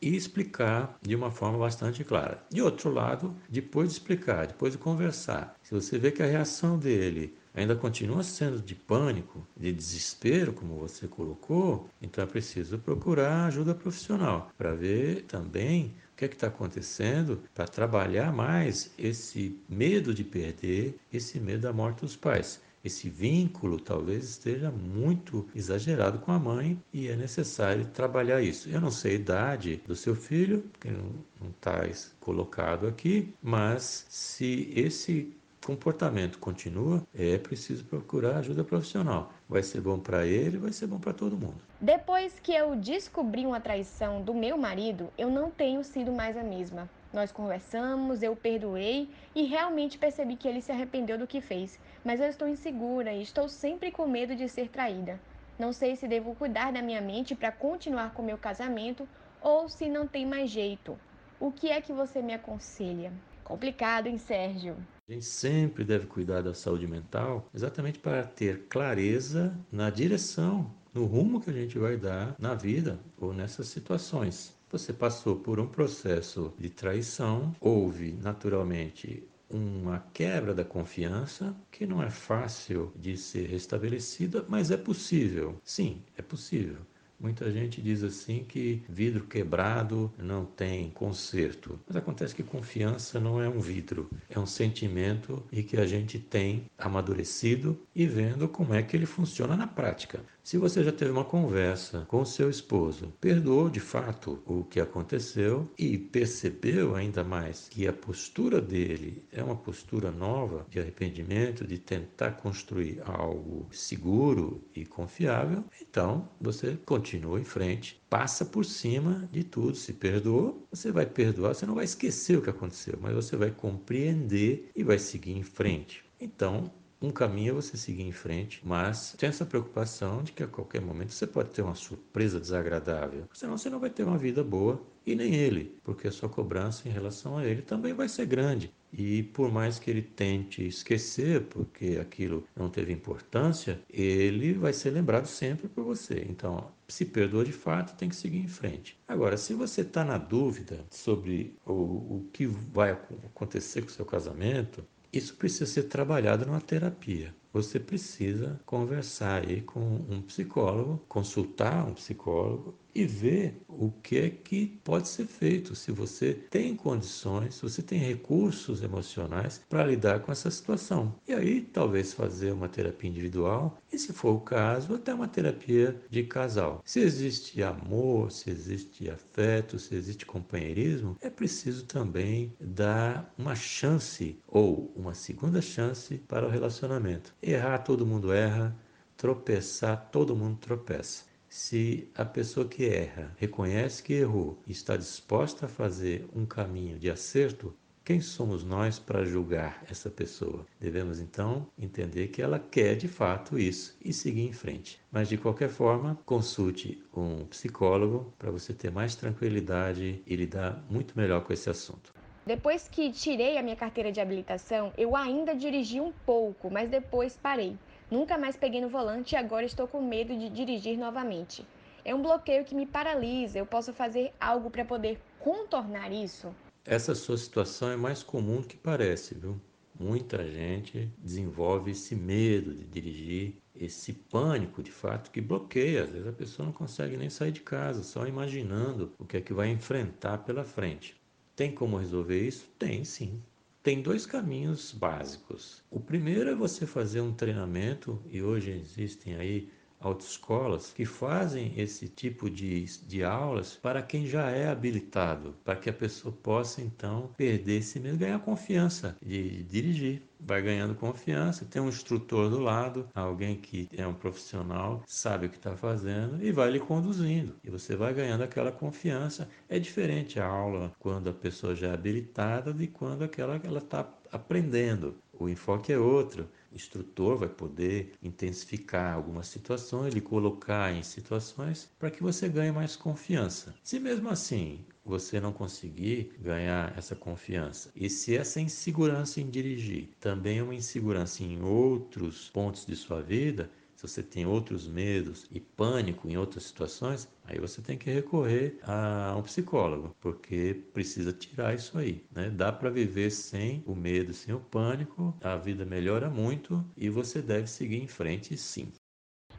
e 0.00 0.14
explicar 0.14 0.98
de 1.00 1.14
uma 1.14 1.30
forma 1.30 1.58
bastante 1.58 2.04
clara. 2.04 2.42
De 2.50 2.60
outro 2.60 2.90
lado, 2.90 3.34
depois 3.48 3.88
de 3.88 3.94
explicar, 3.94 4.46
depois 4.46 4.72
de 4.72 4.78
conversar, 4.78 5.56
se 5.62 5.74
você 5.74 5.98
vê 5.98 6.12
que 6.12 6.22
a 6.22 6.26
reação 6.26 6.78
dele 6.78 7.34
ainda 7.56 7.74
continua 7.74 8.22
sendo 8.22 8.60
de 8.60 8.74
pânico, 8.74 9.44
de 9.56 9.72
desespero, 9.72 10.52
como 10.52 10.78
você 10.78 11.08
colocou, 11.08 11.88
então 12.00 12.22
é 12.22 12.26
preciso 12.26 12.78
procurar 12.78 13.46
ajuda 13.46 13.74
profissional 13.74 14.50
para 14.56 14.74
ver 14.74 15.22
também 15.22 15.94
o 16.12 16.16
que 16.16 16.24
é 16.24 16.28
está 16.28 16.46
acontecendo, 16.46 17.42
para 17.54 17.66
trabalhar 17.66 18.32
mais 18.32 18.90
esse 18.98 19.58
medo 19.68 20.14
de 20.14 20.22
perder, 20.22 20.98
esse 21.12 21.40
medo 21.40 21.62
da 21.62 21.72
morte 21.72 22.00
dos 22.00 22.16
pais. 22.16 22.60
Esse 22.86 23.10
vínculo 23.10 23.80
talvez 23.80 24.24
esteja 24.24 24.70
muito 24.70 25.44
exagerado 25.54 26.20
com 26.20 26.30
a 26.30 26.38
mãe 26.38 26.80
e 26.92 27.08
é 27.08 27.16
necessário 27.16 27.84
trabalhar 27.86 28.40
isso. 28.40 28.68
Eu 28.68 28.80
não 28.80 28.92
sei 28.92 29.12
a 29.12 29.14
idade 29.16 29.82
do 29.86 29.96
seu 29.96 30.14
filho, 30.14 30.62
que 30.78 30.88
não 30.88 31.50
está 31.50 31.80
colocado 32.20 32.86
aqui, 32.86 33.34
mas 33.42 34.06
se 34.08 34.72
esse 34.74 35.35
comportamento 35.66 36.38
continua, 36.38 37.02
é 37.12 37.36
preciso 37.38 37.84
procurar 37.86 38.36
ajuda 38.36 38.62
profissional. 38.62 39.32
Vai 39.48 39.64
ser 39.64 39.80
bom 39.80 39.98
para 39.98 40.24
ele, 40.24 40.58
vai 40.58 40.72
ser 40.72 40.86
bom 40.86 41.00
para 41.00 41.12
todo 41.12 41.36
mundo. 41.36 41.60
Depois 41.80 42.38
que 42.38 42.52
eu 42.52 42.76
descobri 42.76 43.44
uma 43.44 43.60
traição 43.60 44.22
do 44.22 44.32
meu 44.32 44.56
marido, 44.56 45.10
eu 45.18 45.28
não 45.28 45.50
tenho 45.50 45.82
sido 45.82 46.12
mais 46.12 46.36
a 46.36 46.44
mesma. 46.44 46.88
Nós 47.12 47.32
conversamos, 47.32 48.22
eu 48.22 48.36
perdoei 48.36 49.10
e 49.34 49.42
realmente 49.42 49.98
percebi 49.98 50.36
que 50.36 50.46
ele 50.46 50.62
se 50.62 50.70
arrependeu 50.70 51.18
do 51.18 51.26
que 51.26 51.40
fez, 51.40 51.80
mas 52.04 52.20
eu 52.20 52.28
estou 52.28 52.46
insegura 52.46 53.12
e 53.12 53.20
estou 53.20 53.48
sempre 53.48 53.90
com 53.90 54.06
medo 54.06 54.36
de 54.36 54.48
ser 54.48 54.68
traída. 54.68 55.18
Não 55.58 55.72
sei 55.72 55.96
se 55.96 56.06
devo 56.06 56.36
cuidar 56.36 56.72
da 56.72 56.80
minha 56.80 57.00
mente 57.00 57.34
para 57.34 57.50
continuar 57.50 58.14
com 58.14 58.22
meu 58.22 58.38
casamento 58.38 59.08
ou 59.40 59.68
se 59.68 59.88
não 59.88 60.06
tem 60.06 60.24
mais 60.24 60.48
jeito. 60.48 60.96
O 61.40 61.50
que 61.50 61.70
é 61.70 61.80
que 61.80 61.92
você 61.92 62.22
me 62.22 62.34
aconselha? 62.34 63.12
Complicado, 63.42 64.06
hein, 64.06 64.16
Sérgio? 64.16 64.76
A 65.08 65.12
gente 65.12 65.24
sempre 65.24 65.84
deve 65.84 66.06
cuidar 66.06 66.42
da 66.42 66.52
saúde 66.52 66.84
mental 66.84 67.48
exatamente 67.54 67.96
para 67.96 68.24
ter 68.24 68.66
clareza 68.68 69.56
na 69.70 69.88
direção, 69.88 70.74
no 70.92 71.04
rumo 71.04 71.40
que 71.40 71.48
a 71.48 71.52
gente 71.52 71.78
vai 71.78 71.96
dar 71.96 72.34
na 72.40 72.54
vida 72.54 72.98
ou 73.16 73.32
nessas 73.32 73.68
situações. 73.68 74.52
Você 74.68 74.92
passou 74.92 75.36
por 75.36 75.60
um 75.60 75.68
processo 75.68 76.52
de 76.58 76.68
traição, 76.68 77.54
houve 77.60 78.14
naturalmente 78.20 79.22
uma 79.48 80.00
quebra 80.12 80.52
da 80.52 80.64
confiança 80.64 81.54
que 81.70 81.86
não 81.86 82.02
é 82.02 82.10
fácil 82.10 82.92
de 82.96 83.16
ser 83.16 83.46
restabelecida, 83.48 84.44
mas 84.48 84.72
é 84.72 84.76
possível. 84.76 85.60
Sim, 85.62 86.02
é 86.16 86.22
possível. 86.22 86.78
Muita 87.18 87.50
gente 87.50 87.80
diz 87.80 88.02
assim 88.02 88.44
que 88.44 88.82
vidro 88.88 89.24
quebrado 89.24 90.12
não 90.18 90.44
tem 90.44 90.90
conserto. 90.90 91.80
Mas 91.86 91.96
acontece 91.96 92.34
que 92.34 92.42
confiança 92.42 93.18
não 93.18 93.40
é 93.40 93.48
um 93.48 93.58
vidro, 93.58 94.10
é 94.28 94.38
um 94.38 94.46
sentimento 94.46 95.42
e 95.50 95.62
que 95.62 95.78
a 95.78 95.86
gente 95.86 96.18
tem 96.18 96.64
amadurecido 96.78 97.78
e 97.94 98.06
vendo 98.06 98.48
como 98.48 98.74
é 98.74 98.82
que 98.82 98.96
ele 98.96 99.06
funciona 99.06 99.56
na 99.56 99.66
prática. 99.66 100.20
Se 100.44 100.58
você 100.58 100.84
já 100.84 100.92
teve 100.92 101.10
uma 101.10 101.24
conversa 101.24 102.04
com 102.06 102.24
seu 102.24 102.48
esposo, 102.48 103.12
perdoou 103.20 103.68
de 103.68 103.80
fato 103.80 104.40
o 104.46 104.62
que 104.62 104.78
aconteceu 104.78 105.68
e 105.76 105.98
percebeu 105.98 106.94
ainda 106.94 107.24
mais 107.24 107.68
que 107.68 107.88
a 107.88 107.92
postura 107.92 108.60
dele 108.60 109.24
é 109.32 109.42
uma 109.42 109.56
postura 109.56 110.12
nova 110.12 110.64
de 110.70 110.78
arrependimento, 110.78 111.66
de 111.66 111.78
tentar 111.78 112.32
construir 112.32 113.02
algo 113.04 113.66
seguro 113.72 114.62
e 114.74 114.84
confiável, 114.84 115.64
então 115.80 116.28
você 116.40 116.76
continua 116.86 117.05
em 117.14 117.44
frente, 117.44 118.00
passa 118.10 118.44
por 118.44 118.64
cima 118.64 119.28
de 119.30 119.44
tudo, 119.44 119.76
se 119.76 119.92
perdoou, 119.92 120.66
você 120.70 120.90
vai 120.90 121.06
perdoar, 121.06 121.54
você 121.54 121.66
não 121.66 121.74
vai 121.74 121.84
esquecer 121.84 122.38
o 122.38 122.42
que 122.42 122.50
aconteceu, 122.50 122.98
mas 123.00 123.14
você 123.14 123.36
vai 123.36 123.50
compreender 123.50 124.70
e 124.74 124.82
vai 124.82 124.98
seguir 124.98 125.36
em 125.36 125.42
frente. 125.42 126.04
Então, 126.20 126.72
um 127.00 127.10
caminho 127.10 127.50
é 127.50 127.54
você 127.54 127.76
seguir 127.76 128.02
em 128.02 128.12
frente, 128.12 128.60
mas 128.64 129.14
tem 129.18 129.28
essa 129.28 129.44
preocupação 129.44 130.22
de 130.22 130.32
que 130.32 130.42
a 130.42 130.46
qualquer 130.46 130.80
momento 130.80 131.12
você 131.12 131.26
pode 131.26 131.50
ter 131.50 131.62
uma 131.62 131.74
surpresa 131.74 132.40
desagradável. 132.40 133.28
Senão 133.32 133.56
você 133.56 133.68
não 133.68 133.78
vai 133.78 133.90
ter 133.90 134.02
uma 134.02 134.16
vida 134.16 134.42
boa 134.42 134.82
e 135.06 135.14
nem 135.14 135.34
ele, 135.34 135.78
porque 135.84 136.08
a 136.08 136.12
sua 136.12 136.28
cobrança 136.28 136.88
em 136.88 136.90
relação 136.90 137.38
a 137.38 137.44
ele 137.46 137.62
também 137.62 137.94
vai 137.94 138.08
ser 138.08 138.26
grande. 138.26 138.72
E 138.92 139.22
por 139.22 139.52
mais 139.52 139.78
que 139.78 139.90
ele 139.90 140.02
tente 140.02 140.66
esquecer, 140.66 141.42
porque 141.42 141.98
aquilo 142.00 142.44
não 142.56 142.68
teve 142.68 142.92
importância, 142.92 143.80
ele 143.90 144.54
vai 144.54 144.72
ser 144.72 144.90
lembrado 144.90 145.26
sempre 145.26 145.68
por 145.68 145.84
você. 145.84 146.26
Então, 146.28 146.70
se 146.88 147.04
perdoa 147.04 147.44
de 147.44 147.52
fato, 147.52 147.96
tem 147.96 148.08
que 148.08 148.16
seguir 148.16 148.38
em 148.38 148.48
frente. 148.48 148.98
Agora, 149.06 149.36
se 149.36 149.54
você 149.54 149.82
está 149.82 150.04
na 150.04 150.18
dúvida 150.18 150.84
sobre 150.90 151.54
o, 151.64 151.72
o 151.72 152.28
que 152.32 152.46
vai 152.46 152.90
acontecer 152.90 153.82
com 153.82 153.88
o 153.88 153.92
seu 153.92 154.04
casamento, 154.04 154.84
isso 155.12 155.36
precisa 155.36 155.66
ser 155.66 155.84
trabalhado 155.84 156.46
numa 156.46 156.60
terapia. 156.60 157.34
Você 157.56 157.80
precisa 157.80 158.60
conversar 158.66 159.42
aí 159.42 159.62
com 159.62 159.80
um 159.80 160.20
psicólogo, 160.20 161.02
consultar 161.08 161.86
um 161.86 161.94
psicólogo 161.94 162.78
e 162.96 163.04
ver 163.04 163.60
o 163.68 163.90
que 163.90 164.16
é 164.16 164.30
que 164.30 164.80
pode 164.82 165.08
ser 165.08 165.26
feito, 165.26 165.74
se 165.74 165.92
você 165.92 166.32
tem 166.32 166.74
condições, 166.74 167.56
se 167.56 167.62
você 167.62 167.82
tem 167.82 167.98
recursos 167.98 168.82
emocionais 168.82 169.60
para 169.68 169.84
lidar 169.84 170.20
com 170.20 170.32
essa 170.32 170.50
situação. 170.50 171.14
E 171.28 171.34
aí, 171.34 171.60
talvez 171.60 172.14
fazer 172.14 172.52
uma 172.52 172.70
terapia 172.70 173.10
individual 173.10 173.78
e, 173.92 173.98
se 173.98 174.14
for 174.14 174.34
o 174.34 174.40
caso, 174.40 174.94
até 174.94 175.12
uma 175.12 175.28
terapia 175.28 176.00
de 176.08 176.22
casal. 176.22 176.82
Se 176.86 177.00
existe 177.00 177.62
amor, 177.62 178.32
se 178.32 178.48
existe 178.48 179.10
afeto, 179.10 179.78
se 179.78 179.94
existe 179.94 180.24
companheirismo, 180.24 181.18
é 181.20 181.28
preciso 181.28 181.84
também 181.84 182.54
dar 182.58 183.30
uma 183.36 183.54
chance 183.54 184.38
ou 184.48 184.90
uma 184.96 185.12
segunda 185.12 185.60
chance 185.60 186.16
para 186.26 186.46
o 186.46 186.50
relacionamento. 186.50 187.34
Errar, 187.48 187.78
todo 187.78 188.04
mundo 188.04 188.32
erra, 188.32 188.76
tropeçar, 189.16 190.08
todo 190.10 190.34
mundo 190.34 190.58
tropeça. 190.58 191.26
Se 191.48 192.10
a 192.12 192.24
pessoa 192.24 192.66
que 192.66 192.84
erra 192.84 193.32
reconhece 193.36 194.02
que 194.02 194.14
errou 194.14 194.60
e 194.66 194.72
está 194.72 194.96
disposta 194.96 195.66
a 195.66 195.68
fazer 195.68 196.28
um 196.34 196.44
caminho 196.44 196.98
de 196.98 197.08
acerto, 197.08 197.72
quem 198.04 198.20
somos 198.20 198.64
nós 198.64 198.98
para 198.98 199.24
julgar 199.24 199.84
essa 199.88 200.10
pessoa? 200.10 200.66
Devemos 200.80 201.20
então 201.20 201.68
entender 201.78 202.28
que 202.28 202.42
ela 202.42 202.58
quer 202.58 202.96
de 202.96 203.06
fato 203.06 203.56
isso 203.56 203.96
e 204.04 204.12
seguir 204.12 204.48
em 204.48 204.52
frente. 204.52 205.00
Mas 205.12 205.28
de 205.28 205.36
qualquer 205.36 205.68
forma, 205.68 206.18
consulte 206.26 207.00
um 207.16 207.46
psicólogo 207.46 208.34
para 208.36 208.50
você 208.50 208.74
ter 208.74 208.90
mais 208.90 209.14
tranquilidade 209.14 210.20
e 210.26 210.34
lidar 210.34 210.84
muito 210.90 211.16
melhor 211.16 211.44
com 211.44 211.52
esse 211.52 211.70
assunto. 211.70 212.12
Depois 212.46 212.86
que 212.86 213.10
tirei 213.10 213.58
a 213.58 213.62
minha 213.62 213.74
carteira 213.74 214.12
de 214.12 214.20
habilitação, 214.20 214.92
eu 214.96 215.16
ainda 215.16 215.52
dirigi 215.52 216.00
um 216.00 216.12
pouco, 216.12 216.70
mas 216.70 216.88
depois 216.88 217.36
parei. 217.36 217.76
Nunca 218.08 218.38
mais 218.38 218.56
peguei 218.56 218.80
no 218.80 218.88
volante 218.88 219.34
e 219.34 219.36
agora 219.36 219.66
estou 219.66 219.88
com 219.88 220.00
medo 220.00 220.32
de 220.38 220.48
dirigir 220.48 220.96
novamente. 220.96 221.66
É 222.04 222.14
um 222.14 222.22
bloqueio 222.22 222.64
que 222.64 222.72
me 222.72 222.86
paralisa. 222.86 223.58
Eu 223.58 223.66
posso 223.66 223.92
fazer 223.92 224.32
algo 224.38 224.70
para 224.70 224.84
poder 224.84 225.20
contornar 225.40 226.12
isso? 226.12 226.54
Essa 226.84 227.16
sua 227.16 227.36
situação 227.36 227.90
é 227.90 227.96
mais 227.96 228.22
comum 228.22 228.60
do 228.60 228.68
que 228.68 228.76
parece, 228.76 229.34
viu? 229.34 229.60
Muita 229.98 230.48
gente 230.48 231.10
desenvolve 231.18 231.90
esse 231.90 232.14
medo 232.14 232.72
de 232.72 232.84
dirigir, 232.84 233.56
esse 233.74 234.12
pânico 234.12 234.84
de 234.84 234.92
fato 234.92 235.32
que 235.32 235.40
bloqueia. 235.40 236.04
Às 236.04 236.10
vezes 236.10 236.28
a 236.28 236.32
pessoa 236.32 236.66
não 236.66 236.72
consegue 236.72 237.16
nem 237.16 237.28
sair 237.28 237.50
de 237.50 237.62
casa, 237.62 238.04
só 238.04 238.24
imaginando 238.24 239.12
o 239.18 239.24
que 239.24 239.38
é 239.38 239.40
que 239.40 239.52
vai 239.52 239.68
enfrentar 239.68 240.38
pela 240.44 240.62
frente. 240.62 241.16
Tem 241.56 241.74
como 241.74 241.96
resolver 241.96 242.46
isso? 242.46 242.68
Tem 242.78 243.02
sim. 243.02 243.42
Tem 243.82 244.02
dois 244.02 244.26
caminhos 244.26 244.92
básicos. 244.92 245.82
O 245.90 245.98
primeiro 245.98 246.50
é 246.50 246.54
você 246.54 246.86
fazer 246.86 247.22
um 247.22 247.32
treinamento, 247.32 248.22
e 248.30 248.42
hoje 248.42 248.72
existem 248.72 249.36
aí 249.36 249.70
autoescolas 250.00 250.92
que 250.92 251.04
fazem 251.04 251.72
esse 251.76 252.08
tipo 252.08 252.48
de, 252.50 252.84
de 253.06 253.24
aulas 253.24 253.74
para 253.74 254.02
quem 254.02 254.26
já 254.26 254.50
é 254.50 254.68
habilitado, 254.68 255.54
para 255.64 255.76
que 255.76 255.90
a 255.90 255.92
pessoa 255.92 256.34
possa 256.42 256.80
então 256.80 257.30
perder 257.36 257.78
esse 257.78 257.98
medo, 257.98 258.18
ganhar 258.18 258.38
confiança 258.40 259.16
de, 259.22 259.62
de 259.62 259.62
dirigir. 259.64 260.22
Vai 260.38 260.60
ganhando 260.60 260.94
confiança, 260.94 261.64
tem 261.64 261.80
um 261.80 261.88
instrutor 261.88 262.50
do 262.50 262.60
lado, 262.60 263.08
alguém 263.14 263.56
que 263.56 263.88
é 263.96 264.06
um 264.06 264.12
profissional, 264.12 265.02
sabe 265.06 265.46
o 265.46 265.48
que 265.48 265.56
está 265.56 265.74
fazendo 265.74 266.44
e 266.44 266.52
vai 266.52 266.70
lhe 266.70 266.78
conduzindo. 266.78 267.56
E 267.64 267.70
você 267.70 267.96
vai 267.96 268.12
ganhando 268.12 268.42
aquela 268.44 268.70
confiança. 268.70 269.48
É 269.66 269.78
diferente 269.78 270.38
a 270.38 270.46
aula 270.46 270.92
quando 270.98 271.30
a 271.30 271.32
pessoa 271.32 271.74
já 271.74 271.88
é 271.88 271.94
habilitada 271.94 272.72
de 272.72 272.86
quando 272.86 273.22
aquela 273.22 273.58
ela 273.64 273.78
está 273.78 274.06
aprendendo. 274.30 275.16
O 275.32 275.48
enfoque 275.48 275.92
é 275.92 275.98
outro 275.98 276.48
instrutor 276.76 277.36
vai 277.36 277.48
poder 277.48 278.12
intensificar 278.22 279.14
algumas 279.14 279.48
situações, 279.48 280.14
lhe 280.14 280.20
colocar 280.20 280.92
em 280.92 281.02
situações 281.02 281.90
para 281.98 282.10
que 282.10 282.22
você 282.22 282.48
ganhe 282.48 282.70
mais 282.70 282.94
confiança. 282.94 283.74
Se 283.82 283.98
mesmo 283.98 284.28
assim 284.28 284.84
você 285.04 285.40
não 285.40 285.52
conseguir 285.52 286.32
ganhar 286.40 286.96
essa 286.96 287.14
confiança, 287.14 287.90
e 287.94 288.10
se 288.10 288.36
essa 288.36 288.60
insegurança 288.60 289.40
em 289.40 289.48
dirigir 289.48 290.10
também 290.20 290.58
é 290.58 290.62
uma 290.62 290.74
insegurança 290.74 291.42
em 291.42 291.62
outros 291.62 292.50
pontos 292.50 292.84
de 292.84 292.94
sua 292.94 293.22
vida, 293.22 293.70
se 293.96 294.06
você 294.06 294.22
tem 294.22 294.46
outros 294.46 294.86
medos 294.86 295.46
e 295.50 295.58
pânico 295.58 296.28
em 296.28 296.36
outras 296.36 296.64
situações, 296.64 297.28
aí 297.44 297.58
você 297.58 297.80
tem 297.80 297.96
que 297.96 298.10
recorrer 298.10 298.78
a 298.82 299.34
um 299.36 299.42
psicólogo, 299.42 300.14
porque 300.20 300.82
precisa 300.92 301.32
tirar 301.32 301.74
isso 301.74 301.98
aí. 301.98 302.24
Né? 302.30 302.50
Dá 302.50 302.70
para 302.70 302.90
viver 302.90 303.30
sem 303.30 303.82
o 303.86 303.94
medo, 303.94 304.34
sem 304.34 304.54
o 304.54 304.60
pânico, 304.60 305.34
a 305.40 305.56
vida 305.56 305.84
melhora 305.84 306.28
muito 306.28 306.84
e 306.96 307.08
você 307.08 307.40
deve 307.40 307.66
seguir 307.66 308.02
em 308.02 308.06
frente 308.08 308.56
sim. 308.56 308.92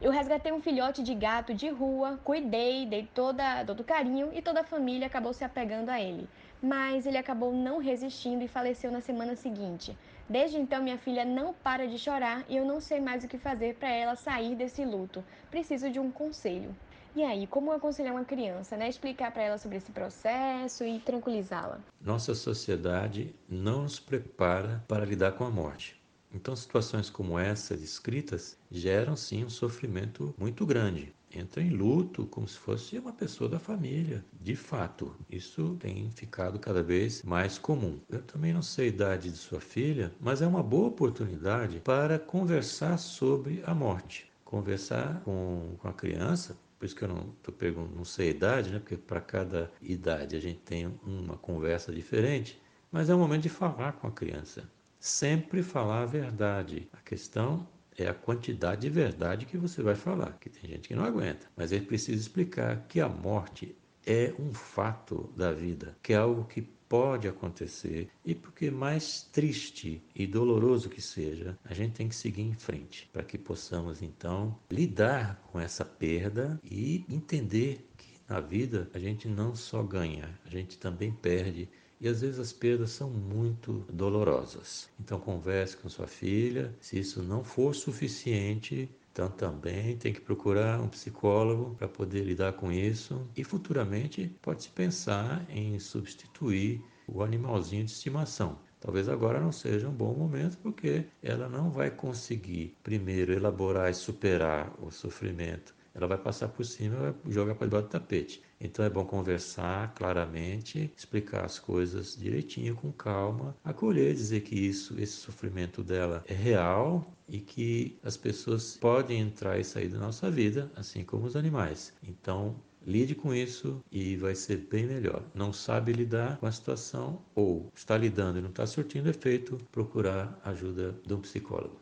Eu 0.00 0.12
resgatei 0.12 0.52
um 0.52 0.62
filhote 0.62 1.02
de 1.02 1.12
gato 1.12 1.52
de 1.52 1.68
rua, 1.68 2.20
cuidei, 2.22 2.86
dei 2.86 3.08
toda, 3.12 3.64
todo 3.64 3.82
carinho 3.82 4.30
e 4.32 4.40
toda 4.40 4.60
a 4.60 4.64
família 4.64 5.08
acabou 5.08 5.32
se 5.32 5.42
apegando 5.42 5.88
a 5.88 6.00
ele. 6.00 6.28
Mas 6.62 7.04
ele 7.04 7.18
acabou 7.18 7.52
não 7.52 7.80
resistindo 7.80 8.44
e 8.44 8.48
faleceu 8.48 8.92
na 8.92 9.00
semana 9.00 9.34
seguinte. 9.34 9.98
Desde 10.28 10.56
então, 10.56 10.84
minha 10.84 10.98
filha 10.98 11.24
não 11.24 11.52
para 11.52 11.88
de 11.88 11.98
chorar 11.98 12.44
e 12.48 12.56
eu 12.56 12.64
não 12.64 12.80
sei 12.80 13.00
mais 13.00 13.24
o 13.24 13.28
que 13.28 13.38
fazer 13.38 13.74
para 13.74 13.90
ela 13.90 14.14
sair 14.14 14.54
desse 14.54 14.84
luto. 14.84 15.24
Preciso 15.50 15.90
de 15.90 15.98
um 15.98 16.12
conselho. 16.12 16.72
E 17.16 17.24
aí, 17.24 17.48
como 17.48 17.72
aconselhar 17.72 18.14
uma 18.14 18.24
criança, 18.24 18.76
né? 18.76 18.88
Explicar 18.88 19.32
para 19.32 19.42
ela 19.42 19.58
sobre 19.58 19.78
esse 19.78 19.90
processo 19.90 20.84
e 20.84 21.00
tranquilizá-la. 21.00 21.80
Nossa 22.00 22.36
sociedade 22.36 23.34
não 23.48 23.82
nos 23.82 23.98
prepara 23.98 24.84
para 24.86 25.04
lidar 25.04 25.32
com 25.32 25.44
a 25.44 25.50
morte. 25.50 25.97
Então, 26.32 26.54
situações 26.54 27.10
como 27.10 27.38
essa 27.38 27.76
descritas 27.76 28.56
geram 28.70 29.16
sim 29.16 29.44
um 29.44 29.50
sofrimento 29.50 30.34
muito 30.38 30.66
grande 30.66 31.14
entra 31.32 31.62
em 31.62 31.70
luto 31.70 32.26
como 32.26 32.48
se 32.48 32.58
fosse 32.58 32.98
uma 32.98 33.12
pessoa 33.12 33.48
da 33.48 33.58
família. 33.58 34.24
De 34.40 34.56
fato, 34.56 35.14
isso 35.30 35.76
tem 35.78 36.10
ficado 36.10 36.58
cada 36.58 36.82
vez 36.82 37.22
mais 37.22 37.58
comum. 37.58 38.00
Eu 38.08 38.22
também 38.22 38.52
não 38.52 38.62
sei 38.62 38.86
a 38.86 38.88
idade 38.88 39.30
de 39.30 39.36
sua 39.36 39.60
filha, 39.60 40.12
mas 40.20 40.42
é 40.42 40.46
uma 40.46 40.62
boa 40.62 40.88
oportunidade 40.88 41.80
para 41.80 42.18
conversar 42.18 42.98
sobre 42.98 43.62
a 43.64 43.74
morte. 43.74 44.30
Conversar 44.44 45.20
com, 45.24 45.76
com 45.78 45.88
a 45.88 45.92
criança, 45.92 46.56
por 46.78 46.86
isso 46.86 46.96
que 46.96 47.04
eu 47.04 47.08
não 47.08 47.34
tô 47.42 47.52
perguntando, 47.52 47.96
não 47.96 48.04
sei 48.04 48.28
a 48.28 48.30
idade, 48.30 48.70
né? 48.70 48.78
Porque 48.78 48.96
para 48.96 49.20
cada 49.20 49.70
idade 49.82 50.36
a 50.36 50.40
gente 50.40 50.60
tem 50.60 50.86
uma 51.02 51.36
conversa 51.36 51.92
diferente, 51.92 52.60
mas 52.90 53.10
é 53.10 53.14
o 53.14 53.18
momento 53.18 53.42
de 53.42 53.48
falar 53.50 53.92
com 53.94 54.06
a 54.06 54.12
criança. 54.12 54.70
Sempre 54.98 55.62
falar 55.62 56.02
a 56.02 56.06
verdade. 56.06 56.88
A 56.92 56.98
questão 56.98 57.66
é 57.96 58.08
a 58.08 58.14
quantidade 58.14 58.82
de 58.82 58.90
verdade 58.90 59.46
que 59.46 59.56
você 59.56 59.82
vai 59.82 59.94
falar, 59.94 60.38
que 60.38 60.50
tem 60.50 60.70
gente 60.70 60.88
que 60.88 60.94
não 60.94 61.04
aguenta. 61.04 61.46
Mas 61.56 61.72
ele 61.72 61.86
precisa 61.86 62.20
explicar 62.20 62.86
que 62.88 63.00
a 63.00 63.08
morte 63.08 63.76
é 64.06 64.32
um 64.38 64.54
fato 64.54 65.32
da 65.36 65.52
vida, 65.52 65.96
que 66.02 66.12
é 66.12 66.16
algo 66.16 66.44
que 66.44 66.62
pode 66.88 67.28
acontecer 67.28 68.08
e 68.24 68.34
porque 68.34 68.70
mais 68.70 69.22
triste 69.22 70.02
e 70.14 70.26
doloroso 70.26 70.88
que 70.88 71.02
seja, 71.02 71.58
a 71.62 71.74
gente 71.74 71.92
tem 71.92 72.08
que 72.08 72.16
seguir 72.16 72.42
em 72.42 72.54
frente 72.54 73.08
para 73.12 73.22
que 73.22 73.36
possamos 73.36 74.00
então 74.00 74.58
lidar 74.70 75.38
com 75.52 75.60
essa 75.60 75.84
perda 75.84 76.58
e 76.64 77.04
entender 77.08 77.86
que 77.96 78.14
na 78.26 78.40
vida 78.40 78.88
a 78.94 78.98
gente 78.98 79.28
não 79.28 79.54
só 79.54 79.82
ganha, 79.82 80.38
a 80.46 80.48
gente 80.48 80.78
também 80.78 81.12
perde 81.12 81.68
e 82.00 82.08
às 82.08 82.20
vezes 82.20 82.38
as 82.38 82.52
perdas 82.52 82.90
são 82.90 83.10
muito 83.10 83.84
dolorosas. 83.92 84.88
Então 85.00 85.18
converse 85.18 85.76
com 85.76 85.88
sua 85.88 86.06
filha, 86.06 86.74
se 86.80 86.98
isso 86.98 87.22
não 87.22 87.42
for 87.42 87.74
suficiente, 87.74 88.88
então 89.12 89.28
também 89.30 89.96
tem 89.96 90.12
que 90.12 90.20
procurar 90.20 90.80
um 90.80 90.88
psicólogo 90.88 91.74
para 91.76 91.88
poder 91.88 92.22
lidar 92.22 92.52
com 92.52 92.70
isso 92.70 93.26
e 93.36 93.42
futuramente 93.42 94.32
pode-se 94.40 94.68
pensar 94.68 95.44
em 95.50 95.78
substituir 95.78 96.80
o 97.06 97.22
animalzinho 97.22 97.84
de 97.84 97.90
estimação. 97.90 98.58
Talvez 98.80 99.08
agora 99.08 99.40
não 99.40 99.50
seja 99.50 99.88
um 99.88 99.92
bom 99.92 100.14
momento 100.14 100.56
porque 100.58 101.06
ela 101.20 101.48
não 101.48 101.68
vai 101.68 101.90
conseguir 101.90 102.76
primeiro 102.82 103.32
elaborar 103.32 103.90
e 103.90 103.94
superar 103.94 104.72
o 104.80 104.90
sofrimento 104.92 105.74
ela 105.98 106.06
vai 106.06 106.18
passar 106.18 106.48
por 106.48 106.64
cima 106.64 106.96
e 106.96 106.98
vai 106.98 107.14
jogar 107.28 107.54
para 107.54 107.66
debaixo 107.66 107.88
do 107.88 107.90
tapete. 107.90 108.42
Então 108.60 108.84
é 108.84 108.90
bom 108.90 109.04
conversar 109.04 109.92
claramente, 109.94 110.90
explicar 110.96 111.44
as 111.44 111.58
coisas 111.58 112.16
direitinho, 112.16 112.74
com 112.76 112.90
calma, 112.92 113.56
acolher, 113.64 114.14
dizer 114.14 114.40
que 114.40 114.54
isso, 114.54 114.98
esse 114.98 115.14
sofrimento 115.14 115.82
dela 115.82 116.24
é 116.26 116.34
real 116.34 117.12
e 117.28 117.38
que 117.38 117.98
as 118.02 118.16
pessoas 118.16 118.76
podem 118.76 119.20
entrar 119.20 119.58
e 119.58 119.64
sair 119.64 119.88
da 119.88 119.98
nossa 119.98 120.30
vida, 120.30 120.70
assim 120.74 121.04
como 121.04 121.26
os 121.26 121.36
animais. 121.36 121.92
Então 122.02 122.56
lide 122.86 123.14
com 123.14 123.34
isso 123.34 123.82
e 123.92 124.16
vai 124.16 124.34
ser 124.34 124.56
bem 124.70 124.86
melhor. 124.86 125.22
Não 125.34 125.52
sabe 125.52 125.92
lidar 125.92 126.38
com 126.38 126.46
a 126.46 126.52
situação 126.52 127.20
ou 127.34 127.70
está 127.74 127.98
lidando 127.98 128.38
e 128.38 128.42
não 128.42 128.50
está 128.50 128.66
surtindo 128.66 129.10
efeito, 129.10 129.58
procurar 129.70 130.40
ajuda 130.44 130.98
de 131.06 131.12
um 131.12 131.20
psicólogo. 131.20 131.78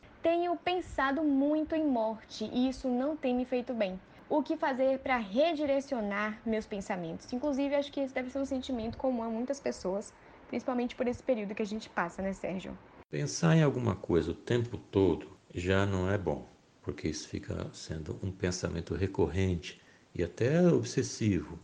Pensado 1.07 1.23
muito 1.23 1.73
em 1.77 1.87
morte 1.87 2.51
e 2.53 2.69
isso 2.69 2.89
não 2.89 3.17
tem 3.17 3.33
me 3.33 3.45
feito 3.45 3.73
bem. 3.73 3.97
O 4.29 4.43
que 4.43 4.57
fazer 4.57 4.99
para 4.99 5.17
redirecionar 5.19 6.41
meus 6.45 6.67
pensamentos? 6.67 7.33
Inclusive, 7.33 7.77
acho 7.77 7.93
que 7.93 8.01
esse 8.01 8.13
deve 8.13 8.29
ser 8.29 8.41
um 8.41 8.45
sentimento 8.45 8.99
comum 8.99 9.23
a 9.23 9.29
muitas 9.29 9.61
pessoas, 9.61 10.13
principalmente 10.49 10.97
por 10.97 11.07
esse 11.07 11.23
período 11.23 11.55
que 11.55 11.63
a 11.63 11.67
gente 11.67 11.89
passa, 11.89 12.21
né, 12.21 12.33
Sérgio? 12.33 12.77
Pensar 13.09 13.57
em 13.57 13.63
alguma 13.63 13.95
coisa 13.95 14.33
o 14.33 14.35
tempo 14.35 14.77
todo 14.77 15.31
já 15.55 15.87
não 15.87 16.11
é 16.11 16.19
bom, 16.19 16.45
porque 16.83 17.07
isso 17.07 17.29
fica 17.29 17.71
sendo 17.73 18.19
um 18.21 18.33
pensamento 18.33 18.93
recorrente 18.93 19.81
e 20.13 20.25
até 20.25 20.61
obsessivo. 20.67 21.57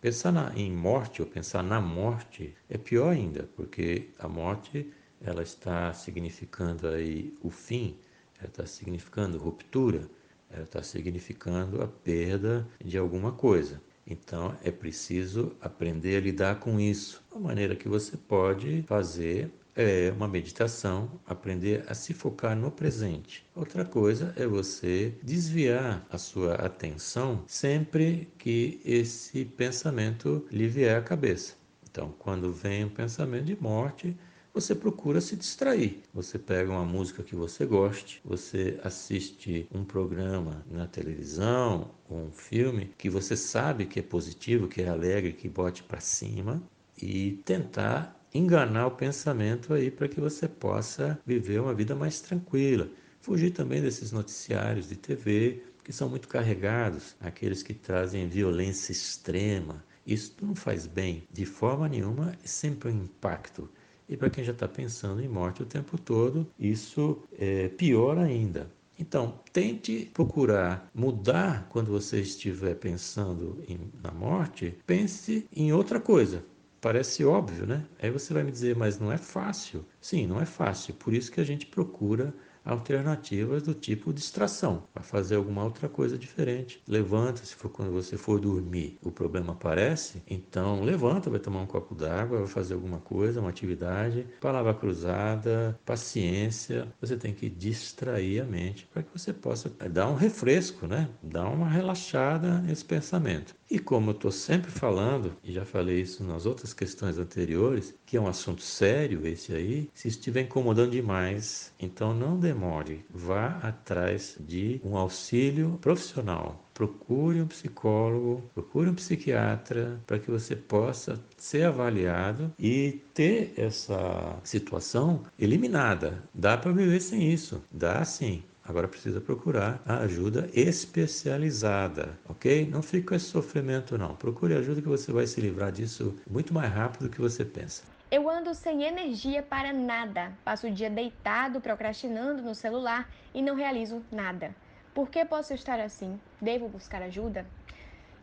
Pensar 0.00 0.30
na, 0.30 0.52
em 0.54 0.70
morte 0.70 1.20
ou 1.20 1.26
pensar 1.26 1.64
na 1.64 1.80
morte 1.80 2.54
é 2.70 2.78
pior 2.78 3.10
ainda, 3.10 3.48
porque 3.56 4.10
a 4.20 4.28
morte 4.28 4.88
ela 5.20 5.42
está 5.42 5.92
significando 5.92 6.86
aí 6.86 7.36
o 7.42 7.50
fim, 7.50 7.98
ela 8.44 8.50
está 8.50 8.66
significando 8.66 9.38
ruptura, 9.38 10.08
ela 10.50 10.64
está 10.64 10.82
significando 10.82 11.82
a 11.82 11.88
perda 11.88 12.66
de 12.84 12.98
alguma 12.98 13.32
coisa. 13.32 13.80
Então 14.06 14.54
é 14.62 14.70
preciso 14.70 15.56
aprender 15.60 16.16
a 16.16 16.20
lidar 16.20 16.60
com 16.60 16.78
isso. 16.78 17.22
Uma 17.32 17.48
maneira 17.48 17.74
que 17.74 17.88
você 17.88 18.16
pode 18.16 18.82
fazer 18.82 19.50
é 19.74 20.12
uma 20.14 20.28
meditação, 20.28 21.10
aprender 21.26 21.84
a 21.88 21.94
se 21.94 22.12
focar 22.14 22.54
no 22.54 22.70
presente. 22.70 23.44
Outra 23.56 23.84
coisa 23.84 24.32
é 24.36 24.46
você 24.46 25.14
desviar 25.22 26.06
a 26.10 26.18
sua 26.18 26.54
atenção 26.54 27.42
sempre 27.48 28.28
que 28.38 28.80
esse 28.84 29.44
pensamento 29.44 30.46
lhe 30.52 30.68
vier 30.68 30.96
à 30.96 31.02
cabeça. 31.02 31.54
Então, 31.90 32.14
quando 32.18 32.52
vem 32.52 32.84
um 32.84 32.88
pensamento 32.88 33.44
de 33.44 33.56
morte, 33.60 34.16
você 34.54 34.72
procura 34.72 35.20
se 35.20 35.34
distrair. 35.34 36.00
Você 36.14 36.38
pega 36.38 36.70
uma 36.70 36.84
música 36.84 37.24
que 37.24 37.34
você 37.34 37.66
goste, 37.66 38.20
você 38.24 38.78
assiste 38.84 39.66
um 39.74 39.84
programa 39.84 40.64
na 40.70 40.86
televisão 40.86 41.90
ou 42.08 42.26
um 42.26 42.30
filme 42.30 42.92
que 42.96 43.10
você 43.10 43.36
sabe 43.36 43.84
que 43.84 43.98
é 43.98 44.02
positivo, 44.02 44.68
que 44.68 44.80
é 44.80 44.88
alegre, 44.88 45.32
que 45.32 45.48
bote 45.48 45.82
para 45.82 45.98
cima 45.98 46.62
e 47.02 47.42
tentar 47.44 48.24
enganar 48.32 48.86
o 48.86 48.92
pensamento 48.92 49.74
aí 49.74 49.90
para 49.90 50.06
que 50.06 50.20
você 50.20 50.46
possa 50.46 51.18
viver 51.26 51.60
uma 51.60 51.74
vida 51.74 51.96
mais 51.96 52.20
tranquila. 52.20 52.88
Fugir 53.20 53.50
também 53.50 53.82
desses 53.82 54.12
noticiários 54.12 54.88
de 54.88 54.94
TV 54.94 55.64
que 55.82 55.92
são 55.92 56.08
muito 56.08 56.28
carregados, 56.28 57.16
aqueles 57.20 57.62
que 57.62 57.74
trazem 57.74 58.28
violência 58.28 58.92
extrema. 58.92 59.84
Isso 60.06 60.34
não 60.40 60.54
faz 60.54 60.86
bem 60.86 61.26
de 61.30 61.44
forma 61.44 61.88
nenhuma, 61.88 62.32
sempre 62.44 62.90
um 62.90 63.02
impacto. 63.04 63.68
E 64.08 64.16
para 64.16 64.30
quem 64.30 64.44
já 64.44 64.52
está 64.52 64.68
pensando 64.68 65.22
em 65.22 65.28
morte 65.28 65.62
o 65.62 65.66
tempo 65.66 65.98
todo, 65.98 66.46
isso 66.58 67.22
é 67.38 67.68
pior 67.68 68.18
ainda. 68.18 68.70
Então, 68.98 69.40
tente 69.52 70.10
procurar 70.12 70.88
mudar 70.94 71.66
quando 71.68 71.90
você 71.90 72.20
estiver 72.20 72.74
pensando 72.76 73.62
em, 73.68 73.90
na 74.02 74.12
morte, 74.12 74.76
pense 74.86 75.46
em 75.52 75.72
outra 75.72 75.98
coisa. 75.98 76.44
Parece 76.80 77.24
óbvio, 77.24 77.66
né? 77.66 77.84
Aí 78.00 78.10
você 78.10 78.32
vai 78.34 78.42
me 78.44 78.52
dizer, 78.52 78.76
mas 78.76 78.98
não 78.98 79.10
é 79.10 79.16
fácil. 79.16 79.84
Sim, 80.00 80.26
não 80.26 80.40
é 80.40 80.44
fácil. 80.44 80.94
Por 80.94 81.14
isso 81.14 81.32
que 81.32 81.40
a 81.40 81.44
gente 81.44 81.66
procura 81.66 82.32
alternativas 82.64 83.62
do 83.62 83.74
tipo 83.74 84.12
distração, 84.12 84.84
para 84.92 85.02
fazer 85.02 85.36
alguma 85.36 85.64
outra 85.64 85.88
coisa 85.88 86.16
diferente. 86.16 86.82
Levanta, 86.88 87.44
se 87.44 87.54
for 87.54 87.68
quando 87.68 87.92
você 87.92 88.16
for 88.16 88.40
dormir, 88.40 88.98
o 89.02 89.10
problema 89.10 89.52
aparece, 89.52 90.22
então 90.26 90.82
levanta, 90.82 91.30
vai 91.30 91.40
tomar 91.40 91.60
um 91.60 91.66
copo 91.66 91.94
d'água, 91.94 92.38
vai 92.38 92.46
fazer 92.46 92.74
alguma 92.74 92.98
coisa, 92.98 93.40
uma 93.40 93.50
atividade, 93.50 94.26
palavra 94.40 94.74
cruzada, 94.74 95.78
paciência. 95.84 96.88
Você 97.00 97.16
tem 97.16 97.34
que 97.34 97.48
distrair 97.48 98.40
a 98.40 98.44
mente 98.44 98.86
para 98.92 99.02
que 99.02 99.10
você 99.12 99.32
possa 99.32 99.70
dar 99.90 100.08
um 100.08 100.14
refresco, 100.14 100.86
né? 100.86 101.10
Dar 101.22 101.48
uma 101.48 101.68
relaxada 101.68 102.58
nesse 102.60 102.84
pensamento. 102.84 103.54
E 103.74 103.78
como 103.80 104.10
eu 104.10 104.14
estou 104.14 104.30
sempre 104.30 104.70
falando, 104.70 105.36
e 105.42 105.52
já 105.52 105.64
falei 105.64 106.00
isso 106.00 106.22
nas 106.22 106.46
outras 106.46 106.72
questões 106.72 107.18
anteriores, 107.18 107.92
que 108.06 108.16
é 108.16 108.20
um 108.20 108.28
assunto 108.28 108.62
sério 108.62 109.26
esse 109.26 109.52
aí, 109.52 109.90
se 109.92 110.06
estiver 110.06 110.42
incomodando 110.42 110.92
demais, 110.92 111.72
então 111.80 112.14
não 112.14 112.38
demore, 112.38 113.04
vá 113.10 113.58
atrás 113.64 114.36
de 114.38 114.80
um 114.84 114.96
auxílio 114.96 115.76
profissional. 115.80 116.64
Procure 116.72 117.42
um 117.42 117.48
psicólogo, 117.48 118.48
procure 118.54 118.90
um 118.90 118.94
psiquiatra 118.94 120.00
para 120.06 120.20
que 120.20 120.30
você 120.30 120.54
possa 120.54 121.20
ser 121.36 121.64
avaliado 121.64 122.52
e 122.56 123.02
ter 123.12 123.54
essa 123.56 124.38
situação 124.44 125.24
eliminada. 125.36 126.22
Dá 126.32 126.56
para 126.56 126.70
viver 126.70 127.00
sem 127.00 127.28
isso, 127.32 127.60
dá 127.72 128.04
sim. 128.04 128.44
Agora 128.66 128.88
precisa 128.88 129.20
procurar 129.20 129.82
a 129.84 129.98
ajuda 129.98 130.48
especializada, 130.54 132.18
ok? 132.26 132.66
Não 132.66 132.80
fique 132.80 133.08
com 133.08 133.14
esse 133.14 133.26
sofrimento, 133.26 133.98
não. 133.98 134.16
Procure 134.16 134.54
ajuda 134.54 134.80
que 134.80 134.88
você 134.88 135.12
vai 135.12 135.26
se 135.26 135.38
livrar 135.38 135.70
disso 135.70 136.16
muito 136.28 136.54
mais 136.54 136.72
rápido 136.72 137.02
do 137.02 137.10
que 137.10 137.20
você 137.20 137.44
pensa. 137.44 137.82
Eu 138.10 138.28
ando 138.30 138.54
sem 138.54 138.84
energia 138.84 139.42
para 139.42 139.70
nada. 139.70 140.32
Passo 140.44 140.66
o 140.66 140.70
dia 140.70 140.88
deitado, 140.88 141.60
procrastinando 141.60 142.42
no 142.42 142.54
celular 142.54 143.10
e 143.34 143.42
não 143.42 143.54
realizo 143.54 144.02
nada. 144.10 144.54
Por 144.94 145.10
que 145.10 145.24
posso 145.26 145.52
estar 145.52 145.78
assim? 145.78 146.18
Devo 146.40 146.66
buscar 146.66 147.02
ajuda? 147.02 147.44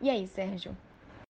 E 0.00 0.10
aí, 0.10 0.26
Sérgio? 0.26 0.76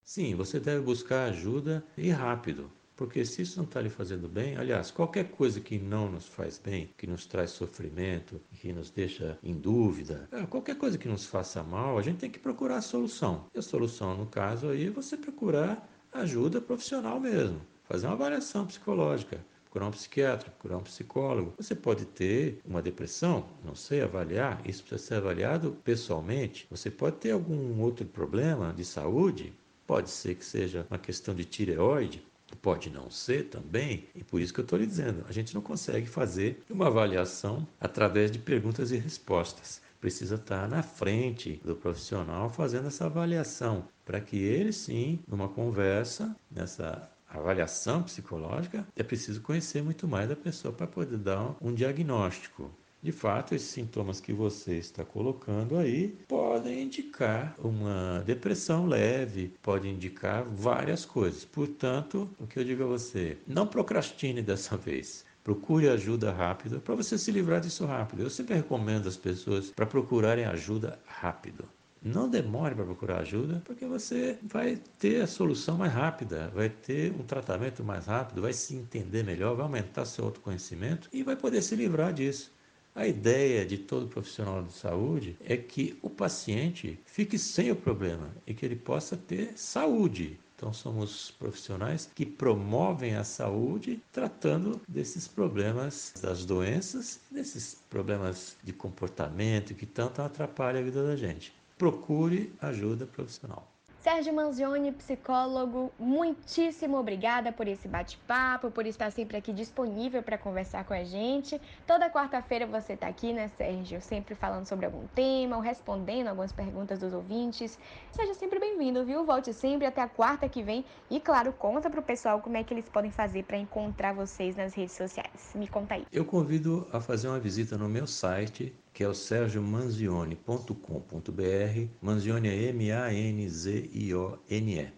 Sim, 0.05 0.35
você 0.35 0.59
deve 0.59 0.81
buscar 0.81 1.29
ajuda 1.29 1.85
e 1.99 2.11
rápido. 2.11 2.71
Porque 3.03 3.25
se 3.25 3.43
isso 3.43 3.59
não 3.59 3.65
está 3.65 3.81
lhe 3.81 3.91
fazendo 3.91 4.29
bem, 4.29 4.57
aliás, 4.57 4.93
qualquer 4.93 5.29
coisa 5.33 5.61
que 5.61 5.77
não 5.77 6.09
nos 6.09 6.29
faz 6.29 6.57
bem, 6.57 6.89
que 6.97 7.05
nos 7.05 7.27
traz 7.27 7.51
sofrimento, 7.51 8.41
que 8.61 8.73
nos 8.73 8.91
deixa 8.91 9.37
em 9.43 9.55
dúvida, 9.55 10.29
é, 10.31 10.47
qualquer 10.47 10.77
coisa 10.77 10.97
que 10.97 11.09
nos 11.09 11.27
faça 11.27 11.65
mal, 11.65 11.99
a 11.99 12.03
gente 12.03 12.19
tem 12.19 12.31
que 12.31 12.39
procurar 12.39 12.77
a 12.77 12.81
solução. 12.81 13.47
E 13.53 13.59
a 13.59 13.63
solução, 13.63 14.17
no 14.17 14.27
caso 14.27 14.69
aí, 14.69 14.87
é 14.87 14.91
você 14.91 15.17
procurar 15.17 15.85
ajuda 16.13 16.61
profissional 16.61 17.19
mesmo, 17.19 17.61
fazer 17.83 18.07
uma 18.07 18.13
avaliação 18.13 18.67
psicológica 18.67 19.45
procurar 19.65 19.89
um 19.89 19.91
psiquiatra, 19.91 20.51
procurar 20.51 20.77
um 20.77 20.83
psicólogo. 20.83 21.55
Você 21.57 21.75
pode 21.75 22.05
ter 22.05 22.61
uma 22.65 22.83
depressão, 22.83 23.49
não 23.65 23.75
sei 23.75 24.03
avaliar, 24.03 24.61
isso 24.65 24.85
precisa 24.85 25.09
ser 25.09 25.15
avaliado 25.15 25.77
pessoalmente. 25.83 26.69
Você 26.71 26.91
pode 26.91 27.17
ter 27.17 27.31
algum 27.31 27.81
outro 27.81 28.05
problema 28.05 28.71
de 28.73 28.85
saúde, 28.85 29.53
pode 29.87 30.11
ser 30.11 30.35
que 30.35 30.45
seja 30.45 30.87
uma 30.91 30.99
questão 30.99 31.35
de 31.35 31.47
tireoide, 31.47 32.23
Pode 32.63 32.91
não 32.91 33.11
ser 33.11 33.49
também, 33.49 34.07
e 34.15 34.23
por 34.23 34.41
isso 34.41 34.55
que 34.55 34.61
eu 34.61 34.63
estou 34.65 34.79
lhe 34.79 34.87
dizendo, 34.87 35.25
a 35.29 35.33
gente 35.33 35.53
não 35.53 35.61
consegue 35.61 36.07
fazer 36.07 36.63
uma 36.71 36.87
avaliação 36.87 37.67
através 37.81 38.31
de 38.31 38.39
perguntas 38.39 38.93
e 38.93 38.97
respostas. 38.97 39.83
Precisa 40.01 40.37
estar 40.37 40.69
na 40.69 40.81
frente 40.81 41.61
do 41.65 41.75
profissional 41.75 42.49
fazendo 42.49 42.87
essa 42.87 43.07
avaliação, 43.07 43.89
para 44.05 44.21
que 44.21 44.37
ele 44.37 44.73
sim, 44.73 45.19
numa 45.27 45.49
conversa, 45.49 46.37
nessa 46.49 47.11
avaliação 47.29 48.05
psicológica, 48.05 48.87
é 48.95 49.03
preciso 49.03 49.41
conhecer 49.41 49.83
muito 49.83 50.07
mais 50.07 50.29
da 50.29 50.37
pessoa 50.37 50.73
para 50.73 50.87
poder 50.87 51.19
dar 51.19 51.57
um 51.61 51.75
diagnóstico. 51.75 52.71
De 53.03 53.11
fato, 53.11 53.53
esses 53.53 53.69
sintomas 53.69 54.21
que 54.21 54.33
você 54.33 54.77
está 54.77 55.05
colocando 55.05 55.77
aí 55.77 56.17
podem 56.53 56.83
indicar 56.83 57.55
uma 57.59 58.23
depressão 58.27 58.85
leve, 58.85 59.55
pode 59.63 59.89
indicar 59.89 60.45
várias 60.45 61.03
coisas. 61.03 61.47
Portanto, 61.47 62.29
o 62.39 62.47
que 62.47 62.59
eu 62.59 62.65
digo 62.65 62.85
a 62.85 62.87
você, 62.87 63.39
não 63.47 63.67
procrastine 63.67 64.43
dessa 64.43 64.77
vez. 64.77 65.25
Procure 65.43 65.89
ajuda 65.89 66.31
rápida 66.31 66.79
para 66.79 66.95
você 66.95 67.17
se 67.17 67.33
livrar 67.33 67.63
disso 67.63 67.87
rápido. 67.87 68.23
Eu 68.23 68.29
sempre 68.29 68.55
recomendo 68.55 69.09
às 69.09 69.17
pessoas 69.17 69.71
para 69.71 69.87
procurarem 69.87 70.45
ajuda 70.45 71.01
rápido. 71.07 71.67
Não 72.03 72.29
demore 72.29 72.75
para 72.75 72.85
procurar 72.85 73.21
ajuda, 73.21 73.63
porque 73.65 73.87
você 73.87 74.39
vai 74.43 74.79
ter 74.99 75.23
a 75.23 75.27
solução 75.27 75.79
mais 75.79 75.93
rápida, 75.93 76.53
vai 76.55 76.69
ter 76.69 77.13
um 77.13 77.23
tratamento 77.23 77.83
mais 77.83 78.05
rápido, 78.05 78.43
vai 78.43 78.53
se 78.53 78.77
entender 78.77 79.25
melhor, 79.25 79.57
vai 79.57 79.65
aumentar 79.65 80.05
seu 80.05 80.27
autoconhecimento 80.27 81.09
e 81.13 81.23
vai 81.23 81.35
poder 81.35 81.63
se 81.63 81.75
livrar 81.75 82.13
disso. 82.13 82.53
A 82.95 83.07
ideia 83.07 83.65
de 83.65 83.79
todo 83.79 84.07
profissional 84.07 84.63
de 84.63 84.73
saúde 84.73 85.35
é 85.41 85.57
que 85.57 85.99
o 86.03 86.11
paciente 86.11 86.99
fique 87.07 87.39
sem 87.39 87.71
o 87.71 87.77
problema 87.77 88.31
e 88.47 88.53
que 88.53 88.67
ele 88.67 88.77
possa 88.77 89.17
ter 89.17 89.53
saúde. 89.57 90.39
Então, 90.55 90.75
somos 90.75 91.31
profissionais 91.31 92.09
que 92.15 92.27
promovem 92.27 93.17
a 93.17 93.25
saúde 93.25 94.01
tratando 94.13 94.81
desses 94.87 95.27
problemas 95.27 96.13
das 96.21 96.45
doenças, 96.45 97.19
desses 97.31 97.83
problemas 97.89 98.57
de 98.63 98.75
comportamento 98.75 99.75
que 99.75 99.87
tanto 99.87 100.21
atrapalham 100.21 100.81
a 100.81 100.85
vida 100.85 101.03
da 101.03 101.17
gente. 101.17 101.53
Procure 101.79 102.53
ajuda 102.61 103.07
profissional. 103.07 103.72
Sérgio 104.03 104.35
Manzioni, 104.35 104.91
psicólogo, 104.91 105.93
muitíssimo 105.97 106.99
obrigada 106.99 107.53
por 107.53 107.69
esse 107.69 107.87
bate-papo, 107.87 108.69
por 108.69 108.85
estar 108.85 109.13
sempre 109.13 109.37
aqui 109.37 109.53
disponível 109.53 110.25
para 110.25 110.37
conversar 110.37 110.83
com 110.85 110.93
a 110.93 111.05
gente. 111.05 111.61
Toda 111.87 112.11
quarta-feira 112.11 112.67
você 112.67 112.95
está 112.95 113.07
aqui, 113.07 113.33
né, 113.33 113.47
Sérgio? 113.57 114.01
Sempre 114.01 114.35
falando 114.35 114.67
sobre 114.67 114.87
algum 114.87 115.07
tema 115.15 115.55
ou 115.55 115.63
respondendo 115.63 116.27
algumas 116.27 116.51
perguntas 116.51 116.99
dos 116.99 117.13
ouvintes. 117.13 117.79
Seja 118.11 118.35
sempre 118.35 118.59
bem-vindo, 118.59 119.05
viu? 119.05 119.25
Volte 119.25 119.53
sempre 119.53 119.87
até 119.87 120.01
a 120.01 120.09
quarta 120.09 120.49
que 120.49 120.65
vem. 120.65 120.85
E, 121.09 121.21
claro, 121.21 121.53
conta 121.53 121.89
para 121.89 122.01
o 122.01 122.03
pessoal 122.03 122.41
como 122.41 122.57
é 122.57 122.65
que 122.65 122.75
eles 122.75 122.89
podem 122.89 123.13
fazer 123.13 123.45
para 123.45 123.57
encontrar 123.57 124.13
vocês 124.15 124.57
nas 124.57 124.75
redes 124.75 124.97
sociais. 124.97 125.53
Me 125.55 125.69
conta 125.69 125.95
aí. 125.95 126.05
Eu 126.13 126.25
convido 126.25 126.89
a 126.93 127.01
fazer 127.01 127.29
uma 127.29 127.39
visita 127.39 127.79
no 127.79 127.89
meu 127.89 128.09
site 128.09 128.75
que 128.93 129.03
é 129.03 129.09
o 129.09 129.15
sergiomanzione.com.br. 129.15 131.89
Manzione 132.01 132.49
é 132.49 132.69
M-A-N-Z-I-O-N-E. 132.69 133.33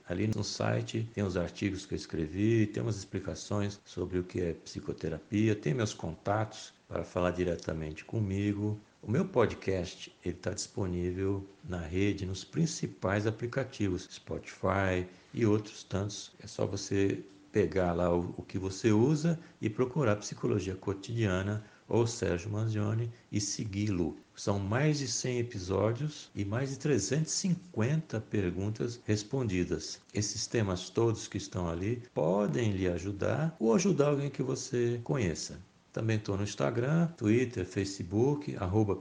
Ali 0.09 0.31
no 0.35 0.43
site 0.43 1.09
tem 1.15 1.23
os 1.23 1.37
artigos 1.37 1.87
que 1.87 1.95
eu 1.95 1.97
escrevi, 1.97 2.67
tem 2.67 2.83
umas 2.83 2.97
explicações 2.97 3.81
sobre 3.85 4.19
o 4.19 4.25
que 4.25 4.41
é 4.41 4.55
psicoterapia, 4.55 5.55
tem 5.55 5.73
meus 5.73 5.95
contatos 5.95 6.75
para 6.89 7.05
falar 7.05 7.31
diretamente 7.31 8.05
comigo. 8.05 8.81
O 9.01 9.11
meu 9.11 9.27
podcast 9.27 10.15
está 10.25 10.51
disponível 10.51 11.47
na 11.63 11.79
rede, 11.79 12.27
nos 12.27 12.43
principais 12.43 13.27
aplicativos, 13.27 14.09
Spotify 14.11 15.07
e 15.33 15.47
outros 15.47 15.85
tantos. 15.85 16.33
É 16.43 16.47
só 16.47 16.67
você 16.67 17.23
pegar 17.53 17.93
lá 17.93 18.13
o, 18.13 18.35
o 18.37 18.43
que 18.43 18.59
você 18.59 18.91
usa 18.91 19.39
e 19.61 19.71
procurar 19.71 20.17
psicologia 20.17 20.75
cotidiana 20.75 21.65
ou 21.89 22.07
Sérgio 22.07 22.51
Manzioni 22.51 23.11
e 23.31 23.41
segui-lo. 23.41 24.17
São 24.35 24.59
mais 24.59 24.99
de 24.99 25.07
100 25.07 25.39
episódios 25.39 26.31
e 26.35 26.45
mais 26.45 26.71
de 26.71 26.79
350 26.79 28.21
perguntas 28.23 29.01
respondidas. 29.05 30.01
Esses 30.13 30.47
temas 30.47 30.91
todos 30.91 31.29
que 31.29 31.39
estão 31.39 31.69
ali 31.69 32.03
podem 32.13 32.73
lhe 32.73 32.89
ajudar 32.89 33.55
ou 33.61 33.75
ajudar 33.75 34.09
alguém 34.09 34.31
que 34.31 34.43
você 34.43 35.01
conheça. 35.05 35.59
Também 35.93 36.17
estou 36.17 36.37
no 36.37 36.43
Instagram, 36.43 37.07
Twitter, 37.17 37.65
Facebook, 37.65 38.57
arroba. 38.57 38.99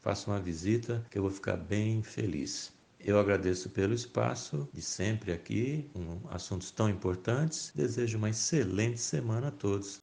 Faça 0.00 0.30
uma 0.30 0.40
visita 0.40 1.06
que 1.10 1.18
eu 1.18 1.22
vou 1.22 1.30
ficar 1.30 1.56
bem 1.56 2.02
feliz. 2.02 2.72
Eu 3.02 3.18
agradeço 3.18 3.70
pelo 3.70 3.94
espaço 3.94 4.68
de 4.74 4.82
sempre 4.82 5.32
aqui, 5.32 5.90
um, 5.94 6.18
assuntos 6.28 6.70
tão 6.70 6.90
importantes. 6.90 7.72
Desejo 7.74 8.18
uma 8.18 8.28
excelente 8.28 9.00
semana 9.00 9.48
a 9.48 9.50
todos. 9.50 10.02